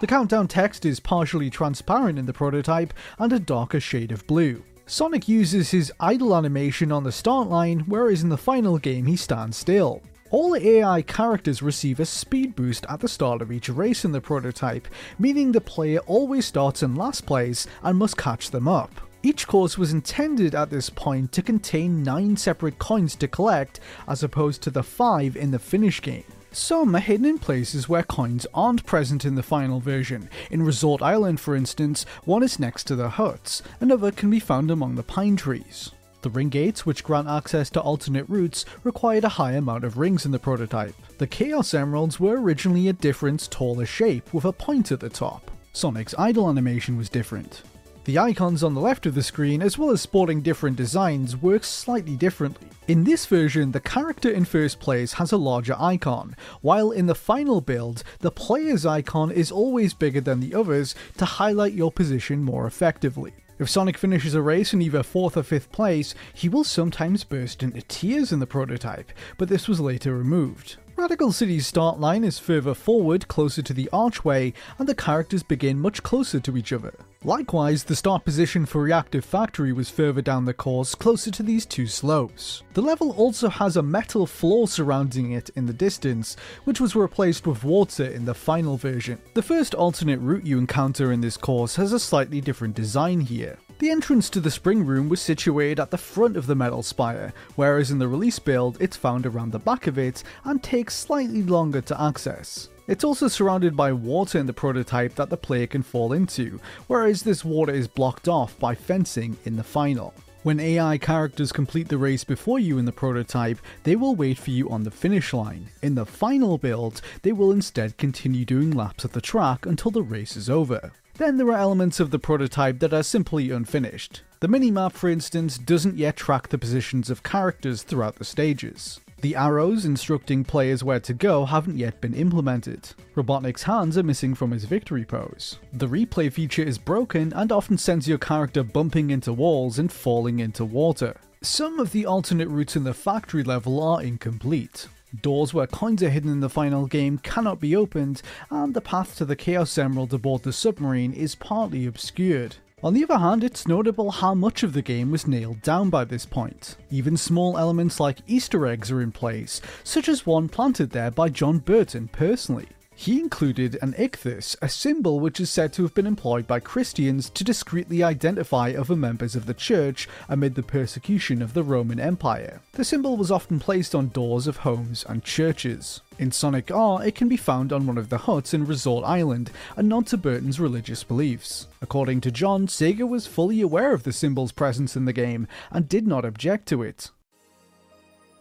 [0.00, 4.62] The countdown text is partially transparent in the prototype and a darker shade of blue.
[4.86, 9.16] Sonic uses his idle animation on the start line, whereas in the final game he
[9.16, 10.00] stands still.
[10.30, 14.20] All AI characters receive a speed boost at the start of each race in the
[14.20, 14.86] prototype,
[15.18, 19.00] meaning the player always starts in last place and must catch them up.
[19.24, 24.22] Each course was intended at this point to contain 9 separate coins to collect, as
[24.22, 26.24] opposed to the 5 in the finish game.
[26.50, 30.30] Some are hidden in places where coins aren't present in the final version.
[30.50, 34.70] In Resort Island, for instance, one is next to the huts, another can be found
[34.70, 35.90] among the pine trees.
[36.22, 40.24] The ring gates, which grant access to alternate routes, required a high amount of rings
[40.24, 40.94] in the prototype.
[41.18, 45.50] The Chaos Emeralds were originally a different, taller shape with a point at the top.
[45.72, 47.62] Sonic's idle animation was different.
[48.08, 51.62] The icons on the left of the screen, as well as sporting different designs, work
[51.62, 52.68] slightly differently.
[52.86, 57.14] In this version, the character in first place has a larger icon, while in the
[57.14, 62.42] final build, the player's icon is always bigger than the others to highlight your position
[62.42, 63.34] more effectively.
[63.58, 67.62] If Sonic finishes a race in either 4th or 5th place, he will sometimes burst
[67.62, 70.76] into tears in the prototype, but this was later removed.
[70.98, 75.78] Radical City's start line is further forward, closer to the archway, and the characters begin
[75.78, 76.92] much closer to each other.
[77.22, 81.64] Likewise, the start position for Reactive Factory was further down the course, closer to these
[81.64, 82.64] two slopes.
[82.74, 87.46] The level also has a metal floor surrounding it in the distance, which was replaced
[87.46, 89.20] with water in the final version.
[89.34, 93.56] The first alternate route you encounter in this course has a slightly different design here.
[93.78, 97.32] The entrance to the spring room was situated at the front of the metal spire,
[97.54, 101.44] whereas in the release build it's found around the back of it and takes slightly
[101.44, 102.70] longer to access.
[102.88, 106.58] It's also surrounded by water in the prototype that the player can fall into,
[106.88, 110.12] whereas this water is blocked off by fencing in the final.
[110.42, 114.50] When AI characters complete the race before you in the prototype, they will wait for
[114.50, 115.68] you on the finish line.
[115.82, 120.02] In the final build, they will instead continue doing laps of the track until the
[120.02, 120.92] race is over.
[121.18, 124.22] Then there are elements of the prototype that are simply unfinished.
[124.38, 129.00] The minimap, for instance, doesn't yet track the positions of characters throughout the stages.
[129.20, 132.90] The arrows instructing players where to go haven't yet been implemented.
[133.16, 135.58] Robotnik's hands are missing from his victory pose.
[135.72, 140.38] The replay feature is broken and often sends your character bumping into walls and falling
[140.38, 141.16] into water.
[141.42, 144.86] Some of the alternate routes in the factory level are incomplete.
[145.22, 149.16] Doors where coins are hidden in the final game cannot be opened, and the path
[149.16, 152.56] to the Chaos Emerald aboard the submarine is partly obscured.
[152.82, 156.04] On the other hand, it's notable how much of the game was nailed down by
[156.04, 156.76] this point.
[156.90, 161.28] Even small elements like Easter eggs are in place, such as one planted there by
[161.28, 162.68] John Burton personally.
[163.00, 167.30] He included an ichthys, a symbol which is said to have been employed by Christians
[167.30, 172.60] to discreetly identify other members of the church amid the persecution of the Roman Empire.
[172.72, 176.00] The symbol was often placed on doors of homes and churches.
[176.18, 179.52] In Sonic R, it can be found on one of the huts in Resort Island,
[179.76, 181.68] a nod to Burton's religious beliefs.
[181.80, 185.88] According to John, Sega was fully aware of the symbol's presence in the game and
[185.88, 187.12] did not object to it.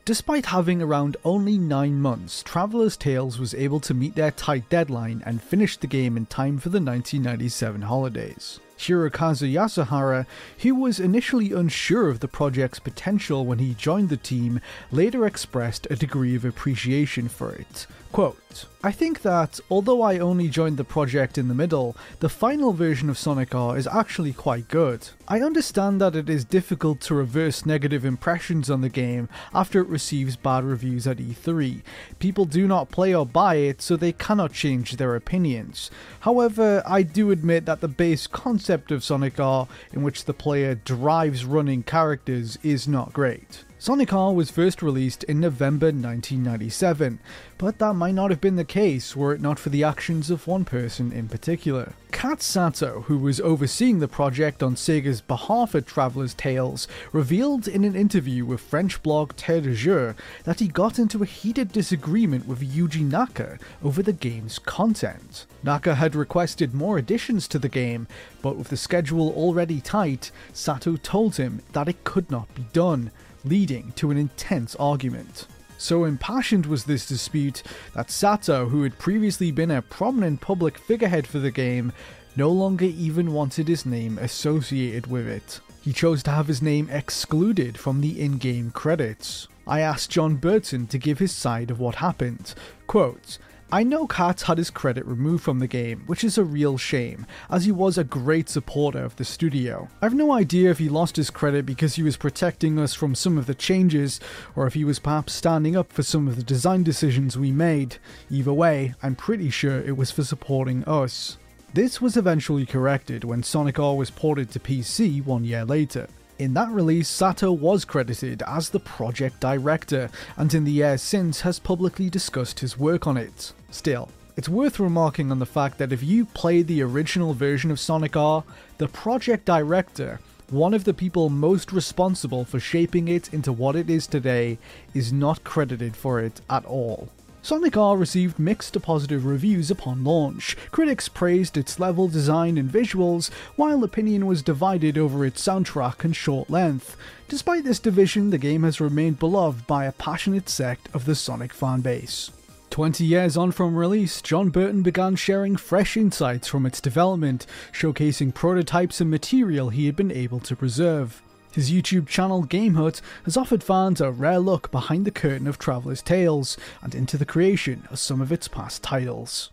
[0.07, 5.21] Despite having around only 9 months, Traveller's Tales was able to meet their tight deadline
[5.25, 8.61] and finish the game in time for the 1997 holidays.
[8.77, 10.25] Hirokazu Yasuhara,
[10.59, 14.61] who was initially unsure of the project's potential when he joined the team,
[14.93, 17.85] later expressed a degree of appreciation for it.
[18.11, 22.73] Quote, I think that, although I only joined the project in the middle, the final
[22.73, 25.09] version of Sonic R is actually quite good.
[25.27, 29.87] I understand that it is difficult to reverse negative impressions on the game after it
[29.87, 31.81] receives bad reviews at E3.
[32.17, 35.91] People do not play or buy it, so they cannot change their opinions.
[36.21, 40.73] However, I do admit that the base concept of Sonic R, in which the player
[40.75, 43.65] drives running characters, is not great.
[43.79, 47.19] Sonic R was first released in November 1997,
[47.59, 50.47] but that might not have been the case were it not for the actions of
[50.47, 51.93] one person in particular.
[52.11, 57.83] Kat Sato, who was overseeing the project on Sega's behalf at Traveller's Tales, revealed in
[57.83, 62.47] an interview with French blog Terre de Jeu that he got into a heated disagreement
[62.47, 65.45] with Yuji Naka over the game's content.
[65.61, 68.07] Naka had requested more additions to the game,
[68.41, 73.11] but with the schedule already tight, Sato told him that it could not be done
[73.47, 75.47] leading to an intense argument.
[75.77, 77.61] So impassioned was this dispute
[77.93, 81.93] that Sato, who had previously been a prominent public figurehead for the game,
[82.35, 85.59] no longer even wanted his name associated with it.
[85.81, 89.47] He chose to have his name excluded from the in game credits.
[89.65, 92.53] I asked John Burton to give his side of what happened.
[92.87, 93.37] Quote,
[93.69, 97.25] I know Kats had his credit removed from the game, which is a real shame,
[97.49, 99.89] as he was a great supporter of the studio.
[100.01, 103.37] I've no idea if he lost his credit because he was protecting us from some
[103.37, 104.21] of the changes,
[104.55, 107.97] or if he was perhaps standing up for some of the design decisions we made.
[108.31, 111.35] Either way, I'm pretty sure it was for supporting us.
[111.73, 116.07] This was eventually corrected when Sonic R was ported to PC one year later.
[116.39, 121.41] In that release, Sato was credited as the project director, and in the years since
[121.41, 123.53] has publicly discussed his work on it.
[123.69, 127.79] Still, it's worth remarking on the fact that if you play the original version of
[127.79, 128.43] Sonic R,
[128.77, 133.89] the project director, one of the people most responsible for shaping it into what it
[133.89, 134.57] is today,
[134.93, 137.09] is not credited for it at all.
[137.41, 140.55] Sonic R received mixed to positive reviews upon launch.
[140.71, 146.15] Critics praised its level design and visuals, while opinion was divided over its soundtrack and
[146.15, 146.95] short length.
[147.27, 151.53] Despite this division, the game has remained beloved by a passionate sect of the Sonic
[151.53, 152.31] fanbase.
[152.69, 158.33] 20 years on from release, John Burton began sharing fresh insights from its development, showcasing
[158.33, 161.21] prototypes and material he had been able to preserve.
[161.51, 165.57] His YouTube channel Game Hut has offered fans a rare look behind the curtain of
[165.57, 169.49] Traveller's Tales and into the creation of some of its past titles.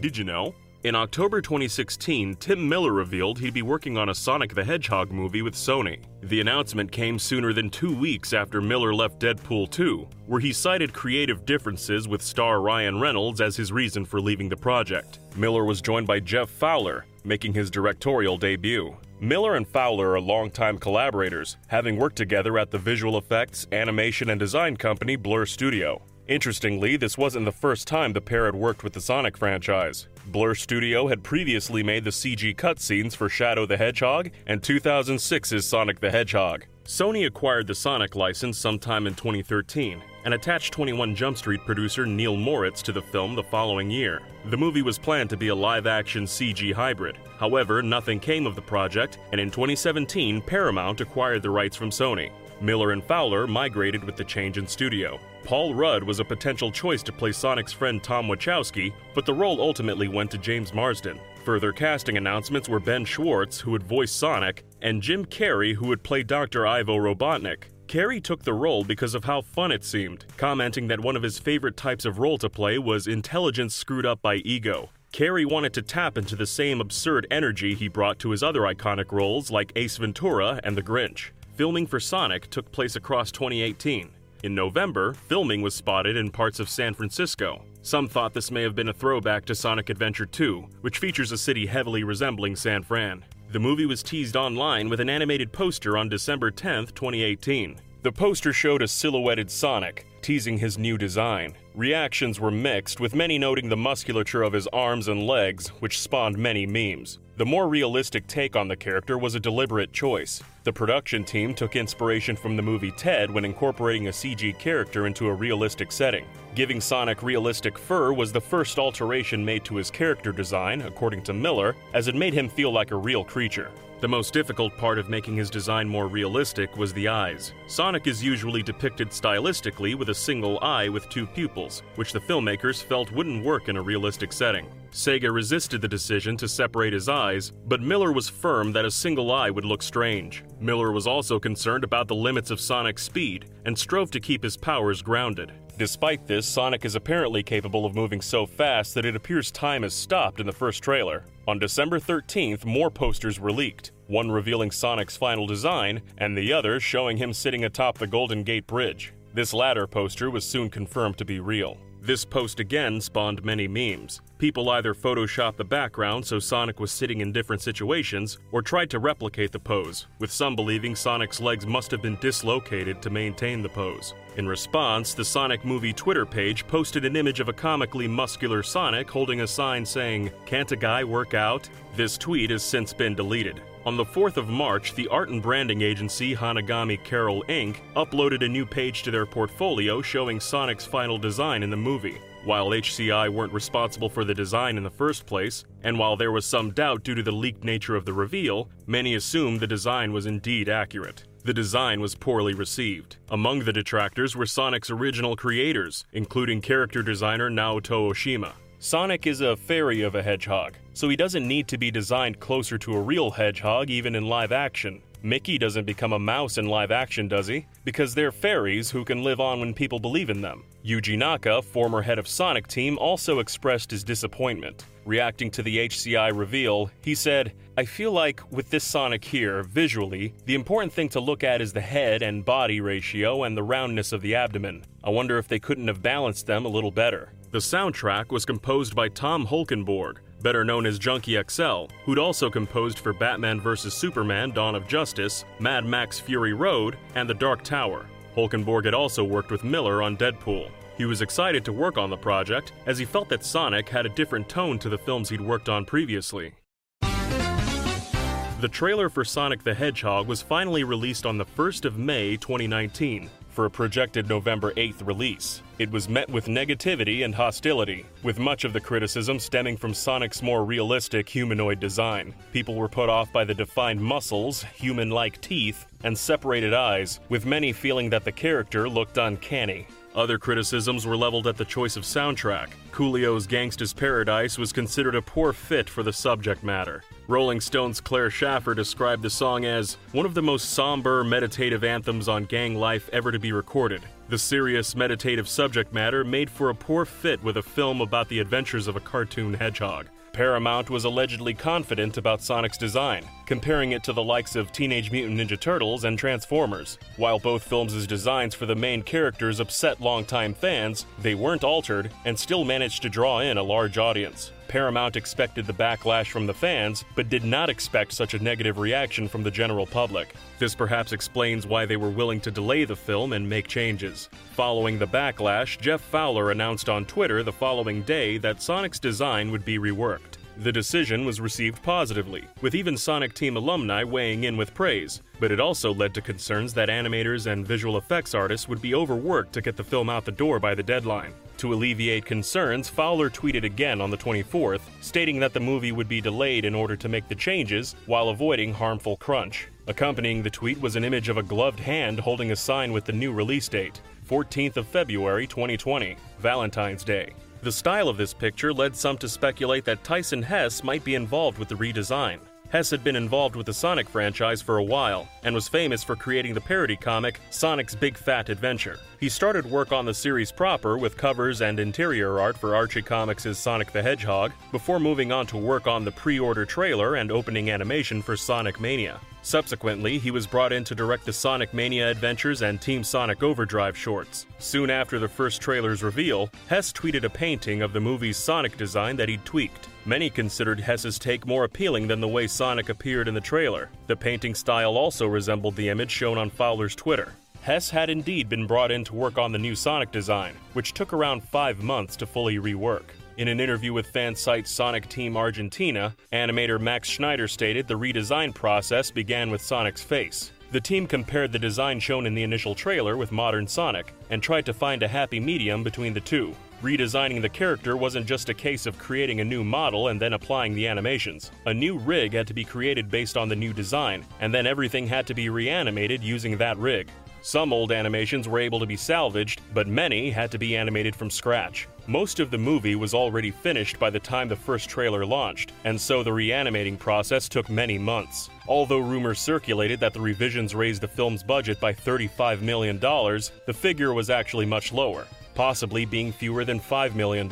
[0.00, 0.54] Did you know?
[0.84, 5.42] In October 2016, Tim Miller revealed he'd be working on a Sonic the Hedgehog movie
[5.42, 5.98] with Sony.
[6.22, 10.92] The announcement came sooner than two weeks after Miller left Deadpool 2, where he cited
[10.92, 15.18] creative differences with star Ryan Reynolds as his reason for leaving the project.
[15.34, 18.96] Miller was joined by Jeff Fowler, making his directorial debut.
[19.18, 24.38] Miller and Fowler are longtime collaborators, having worked together at the visual effects, animation, and
[24.38, 26.00] design company Blur Studio.
[26.28, 30.08] Interestingly, this wasn't the first time the pair had worked with the Sonic franchise.
[30.26, 36.00] Blur Studio had previously made the CG cutscenes for Shadow the Hedgehog and 2006's Sonic
[36.00, 36.66] the Hedgehog.
[36.84, 42.36] Sony acquired the Sonic license sometime in 2013 and attached 21 Jump Street producer Neil
[42.36, 44.20] Moritz to the film the following year.
[44.50, 47.16] The movie was planned to be a live action CG hybrid.
[47.38, 52.30] However, nothing came of the project, and in 2017, Paramount acquired the rights from Sony.
[52.60, 55.18] Miller and Fowler migrated with the change in studio.
[55.44, 59.60] Paul Rudd was a potential choice to play Sonic's friend Tom Wachowski, but the role
[59.60, 61.18] ultimately went to James Marsden.
[61.44, 66.02] Further casting announcements were Ben Schwartz, who would voice Sonic, and Jim Carrey, who would
[66.02, 66.66] play Dr.
[66.66, 67.64] Ivo Robotnik.
[67.86, 71.38] Carrey took the role because of how fun it seemed, commenting that one of his
[71.38, 74.90] favorite types of role to play was intelligence screwed up by ego.
[75.10, 79.10] Carrey wanted to tap into the same absurd energy he brought to his other iconic
[79.10, 81.30] roles like Ace Ventura and The Grinch.
[81.58, 84.10] Filming for Sonic took place across 2018.
[84.44, 87.64] In November, filming was spotted in parts of San Francisco.
[87.82, 91.36] Some thought this may have been a throwback to Sonic Adventure 2, which features a
[91.36, 93.24] city heavily resembling San Fran.
[93.50, 97.80] The movie was teased online with an animated poster on December 10, 2018.
[98.02, 101.54] The poster showed a silhouetted Sonic, teasing his new design.
[101.78, 106.36] Reactions were mixed, with many noting the musculature of his arms and legs, which spawned
[106.36, 107.20] many memes.
[107.36, 110.42] The more realistic take on the character was a deliberate choice.
[110.64, 115.28] The production team took inspiration from the movie Ted when incorporating a CG character into
[115.28, 116.24] a realistic setting.
[116.56, 121.32] Giving Sonic realistic fur was the first alteration made to his character design, according to
[121.32, 123.70] Miller, as it made him feel like a real creature.
[124.00, 127.52] The most difficult part of making his design more realistic was the eyes.
[127.66, 132.80] Sonic is usually depicted stylistically with a single eye with two pupils, which the filmmakers
[132.80, 134.68] felt wouldn't work in a realistic setting.
[134.92, 139.32] Sega resisted the decision to separate his eyes, but Miller was firm that a single
[139.32, 140.44] eye would look strange.
[140.60, 144.56] Miller was also concerned about the limits of Sonic's speed and strove to keep his
[144.56, 145.52] powers grounded.
[145.78, 149.94] Despite this, Sonic is apparently capable of moving so fast that it appears time has
[149.94, 151.22] stopped in the first trailer.
[151.46, 156.80] On December 13th, more posters were leaked, one revealing Sonic's final design, and the other
[156.80, 159.12] showing him sitting atop the Golden Gate Bridge.
[159.34, 161.78] This latter poster was soon confirmed to be real.
[162.08, 164.22] This post again spawned many memes.
[164.38, 168.98] People either photoshopped the background so Sonic was sitting in different situations, or tried to
[168.98, 173.68] replicate the pose, with some believing Sonic's legs must have been dislocated to maintain the
[173.68, 174.14] pose.
[174.38, 179.10] In response, the Sonic Movie Twitter page posted an image of a comically muscular Sonic
[179.10, 181.68] holding a sign saying, Can't a guy work out?
[181.94, 183.60] This tweet has since been deleted.
[183.88, 187.76] On the 4th of March, the art and branding agency Hanagami Carol Inc.
[187.96, 192.18] uploaded a new page to their portfolio showing Sonic's final design in the movie.
[192.44, 196.44] While HCI weren't responsible for the design in the first place, and while there was
[196.44, 200.26] some doubt due to the leaked nature of the reveal, many assumed the design was
[200.26, 201.24] indeed accurate.
[201.44, 203.16] The design was poorly received.
[203.30, 208.52] Among the detractors were Sonic's original creators, including character designer Naoto Oshima.
[208.80, 212.78] Sonic is a fairy of a hedgehog, so he doesn't need to be designed closer
[212.78, 215.02] to a real hedgehog even in live action.
[215.20, 217.66] Mickey doesn't become a mouse in live action, does he?
[217.84, 220.62] Because they're fairies who can live on when people believe in them.
[220.86, 224.84] Yuji Naka, former head of Sonic Team, also expressed his disappointment.
[225.04, 230.34] Reacting to the HCI reveal, he said, I feel like with this Sonic here, visually,
[230.46, 234.12] the important thing to look at is the head and body ratio and the roundness
[234.12, 234.84] of the abdomen.
[235.02, 237.32] I wonder if they couldn't have balanced them a little better.
[237.50, 242.98] The soundtrack was composed by Tom Holkenborg, better known as Junkie XL, who'd also composed
[242.98, 243.94] for Batman vs.
[243.94, 248.04] Superman Dawn of Justice, Mad Max Fury Road, and The Dark Tower.
[248.36, 250.70] Holkenborg had also worked with Miller on Deadpool.
[250.98, 254.10] He was excited to work on the project, as he felt that Sonic had a
[254.10, 256.52] different tone to the films he'd worked on previously.
[257.00, 263.30] The trailer for Sonic the Hedgehog was finally released on the 1st of May 2019
[263.58, 265.64] for a projected November 8th release.
[265.80, 270.44] It was met with negativity and hostility, with much of the criticism stemming from Sonic's
[270.44, 272.32] more realistic humanoid design.
[272.52, 277.46] People were put off by the defined muscles, human like teeth, and separated eyes, with
[277.46, 279.88] many feeling that the character looked uncanny.
[280.18, 282.70] Other criticisms were leveled at the choice of soundtrack.
[282.90, 287.04] Coolio's Gangsta's Paradise was considered a poor fit for the subject matter.
[287.28, 292.26] Rolling Stone's Claire Shaffer described the song as one of the most somber, meditative anthems
[292.26, 294.02] on gang life ever to be recorded.
[294.28, 298.40] The serious, meditative subject matter made for a poor fit with a film about the
[298.40, 300.08] adventures of a cartoon hedgehog.
[300.32, 305.38] Paramount was allegedly confident about Sonic's design, comparing it to the likes of Teenage Mutant
[305.40, 306.98] Ninja Turtles and Transformers.
[307.16, 312.38] While both films' designs for the main characters upset longtime fans, they weren't altered and
[312.38, 314.52] still managed to draw in a large audience.
[314.68, 319.26] Paramount expected the backlash from the fans, but did not expect such a negative reaction
[319.26, 320.34] from the general public.
[320.58, 324.28] This perhaps explains why they were willing to delay the film and make changes.
[324.52, 329.64] Following the backlash, Jeff Fowler announced on Twitter the following day that Sonic's design would
[329.64, 330.36] be reworked.
[330.58, 335.52] The decision was received positively, with even Sonic Team alumni weighing in with praise, but
[335.52, 339.60] it also led to concerns that animators and visual effects artists would be overworked to
[339.60, 341.32] get the film out the door by the deadline.
[341.58, 346.20] To alleviate concerns, Fowler tweeted again on the 24th, stating that the movie would be
[346.20, 349.66] delayed in order to make the changes while avoiding harmful crunch.
[349.88, 353.12] Accompanying the tweet was an image of a gloved hand holding a sign with the
[353.12, 354.00] new release date,
[354.30, 357.32] 14th of February 2020, Valentine's Day.
[357.62, 361.58] The style of this picture led some to speculate that Tyson Hesse might be involved
[361.58, 362.38] with the redesign.
[362.70, 366.14] Hesse had been involved with the Sonic franchise for a while and was famous for
[366.14, 368.98] creating the parody comic Sonic's Big Fat Adventure.
[369.20, 373.56] He started work on the series proper with covers and interior art for Archie Comics'
[373.56, 377.70] Sonic the Hedgehog before moving on to work on the pre order trailer and opening
[377.70, 379.18] animation for Sonic Mania.
[379.40, 383.96] Subsequently, he was brought in to direct the Sonic Mania Adventures and Team Sonic Overdrive
[383.96, 384.44] shorts.
[384.58, 389.16] Soon after the first trailer's reveal, Hesse tweeted a painting of the movie's Sonic design
[389.16, 389.88] that he'd tweaked.
[390.08, 393.90] Many considered Hesse's take more appealing than the way Sonic appeared in the trailer.
[394.06, 397.34] The painting style also resembled the image shown on Fowler's Twitter.
[397.60, 401.12] Hesse had indeed been brought in to work on the new Sonic design, which took
[401.12, 403.02] around five months to fully rework.
[403.36, 408.54] In an interview with fan site Sonic Team Argentina, animator Max Schneider stated the redesign
[408.54, 410.52] process began with Sonic's face.
[410.70, 414.64] The team compared the design shown in the initial trailer with modern Sonic and tried
[414.64, 416.56] to find a happy medium between the two.
[416.82, 420.74] Redesigning the character wasn't just a case of creating a new model and then applying
[420.74, 421.50] the animations.
[421.66, 425.04] A new rig had to be created based on the new design, and then everything
[425.04, 427.08] had to be reanimated using that rig.
[427.42, 431.30] Some old animations were able to be salvaged, but many had to be animated from
[431.30, 431.88] scratch.
[432.06, 436.00] Most of the movie was already finished by the time the first trailer launched, and
[436.00, 438.50] so the reanimating process took many months.
[438.68, 444.14] Although rumors circulated that the revisions raised the film's budget by $35 million, the figure
[444.14, 445.26] was actually much lower
[445.58, 447.50] possibly being fewer than $5 million.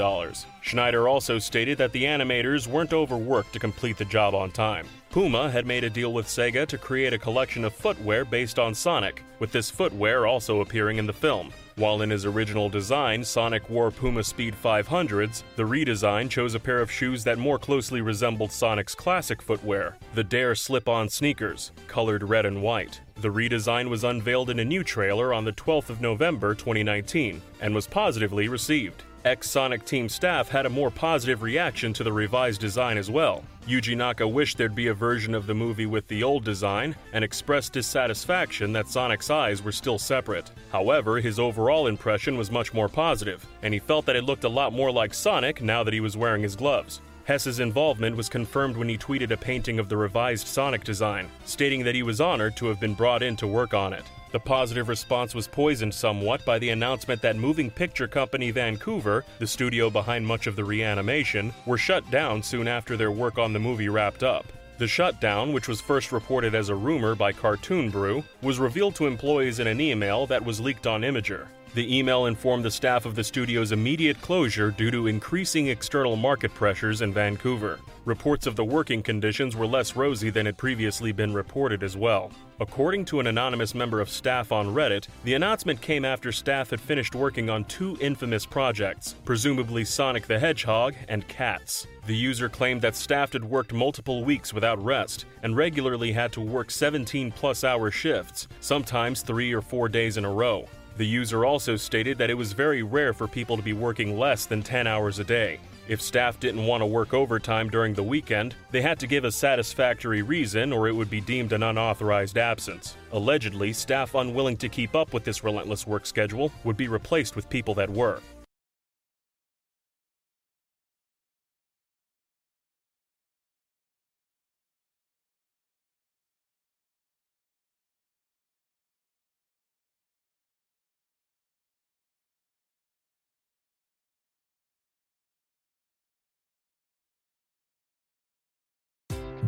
[0.60, 4.86] Schneider also stated that the animators weren't overworked to complete the job on time.
[5.10, 8.76] Puma had made a deal with Sega to create a collection of footwear based on
[8.76, 11.52] Sonic, with this footwear also appearing in the film.
[11.74, 16.80] While in his original design, Sonic wore Puma Speed 500s, the redesign chose a pair
[16.80, 22.22] of shoes that more closely resembled Sonic's classic footwear, the Dare slip on sneakers, colored
[22.22, 23.00] red and white.
[23.18, 27.74] The redesign was unveiled in a new trailer on the 12th of November 2019 and
[27.74, 29.04] was positively received.
[29.24, 33.42] Ex Sonic team staff had a more positive reaction to the revised design as well.
[33.66, 37.24] Yuji Naka wished there'd be a version of the movie with the old design and
[37.24, 40.50] expressed dissatisfaction that Sonic's eyes were still separate.
[40.70, 44.48] However, his overall impression was much more positive, and he felt that it looked a
[44.48, 47.00] lot more like Sonic now that he was wearing his gloves.
[47.26, 51.82] Hesse's involvement was confirmed when he tweeted a painting of the revised Sonic design, stating
[51.82, 54.04] that he was honored to have been brought in to work on it.
[54.30, 59.46] The positive response was poisoned somewhat by the announcement that moving picture company Vancouver, the
[59.46, 63.58] studio behind much of the reanimation, were shut down soon after their work on the
[63.58, 64.46] movie wrapped up.
[64.78, 69.06] The shutdown, which was first reported as a rumor by Cartoon Brew, was revealed to
[69.06, 71.48] employees in an email that was leaked on Imgur.
[71.76, 76.54] The email informed the staff of the studio's immediate closure due to increasing external market
[76.54, 77.80] pressures in Vancouver.
[78.06, 82.30] Reports of the working conditions were less rosy than had previously been reported as well.
[82.60, 86.80] According to an anonymous member of staff on Reddit, the announcement came after staff had
[86.80, 91.86] finished working on two infamous projects, presumably Sonic the Hedgehog and Cats.
[92.06, 96.40] The user claimed that staff had worked multiple weeks without rest and regularly had to
[96.40, 100.66] work 17 plus hour shifts, sometimes three or four days in a row.
[100.96, 104.46] The user also stated that it was very rare for people to be working less
[104.46, 105.60] than 10 hours a day.
[105.88, 109.30] If staff didn't want to work overtime during the weekend, they had to give a
[109.30, 112.96] satisfactory reason or it would be deemed an unauthorized absence.
[113.12, 117.50] Allegedly, staff unwilling to keep up with this relentless work schedule would be replaced with
[117.50, 118.20] people that were.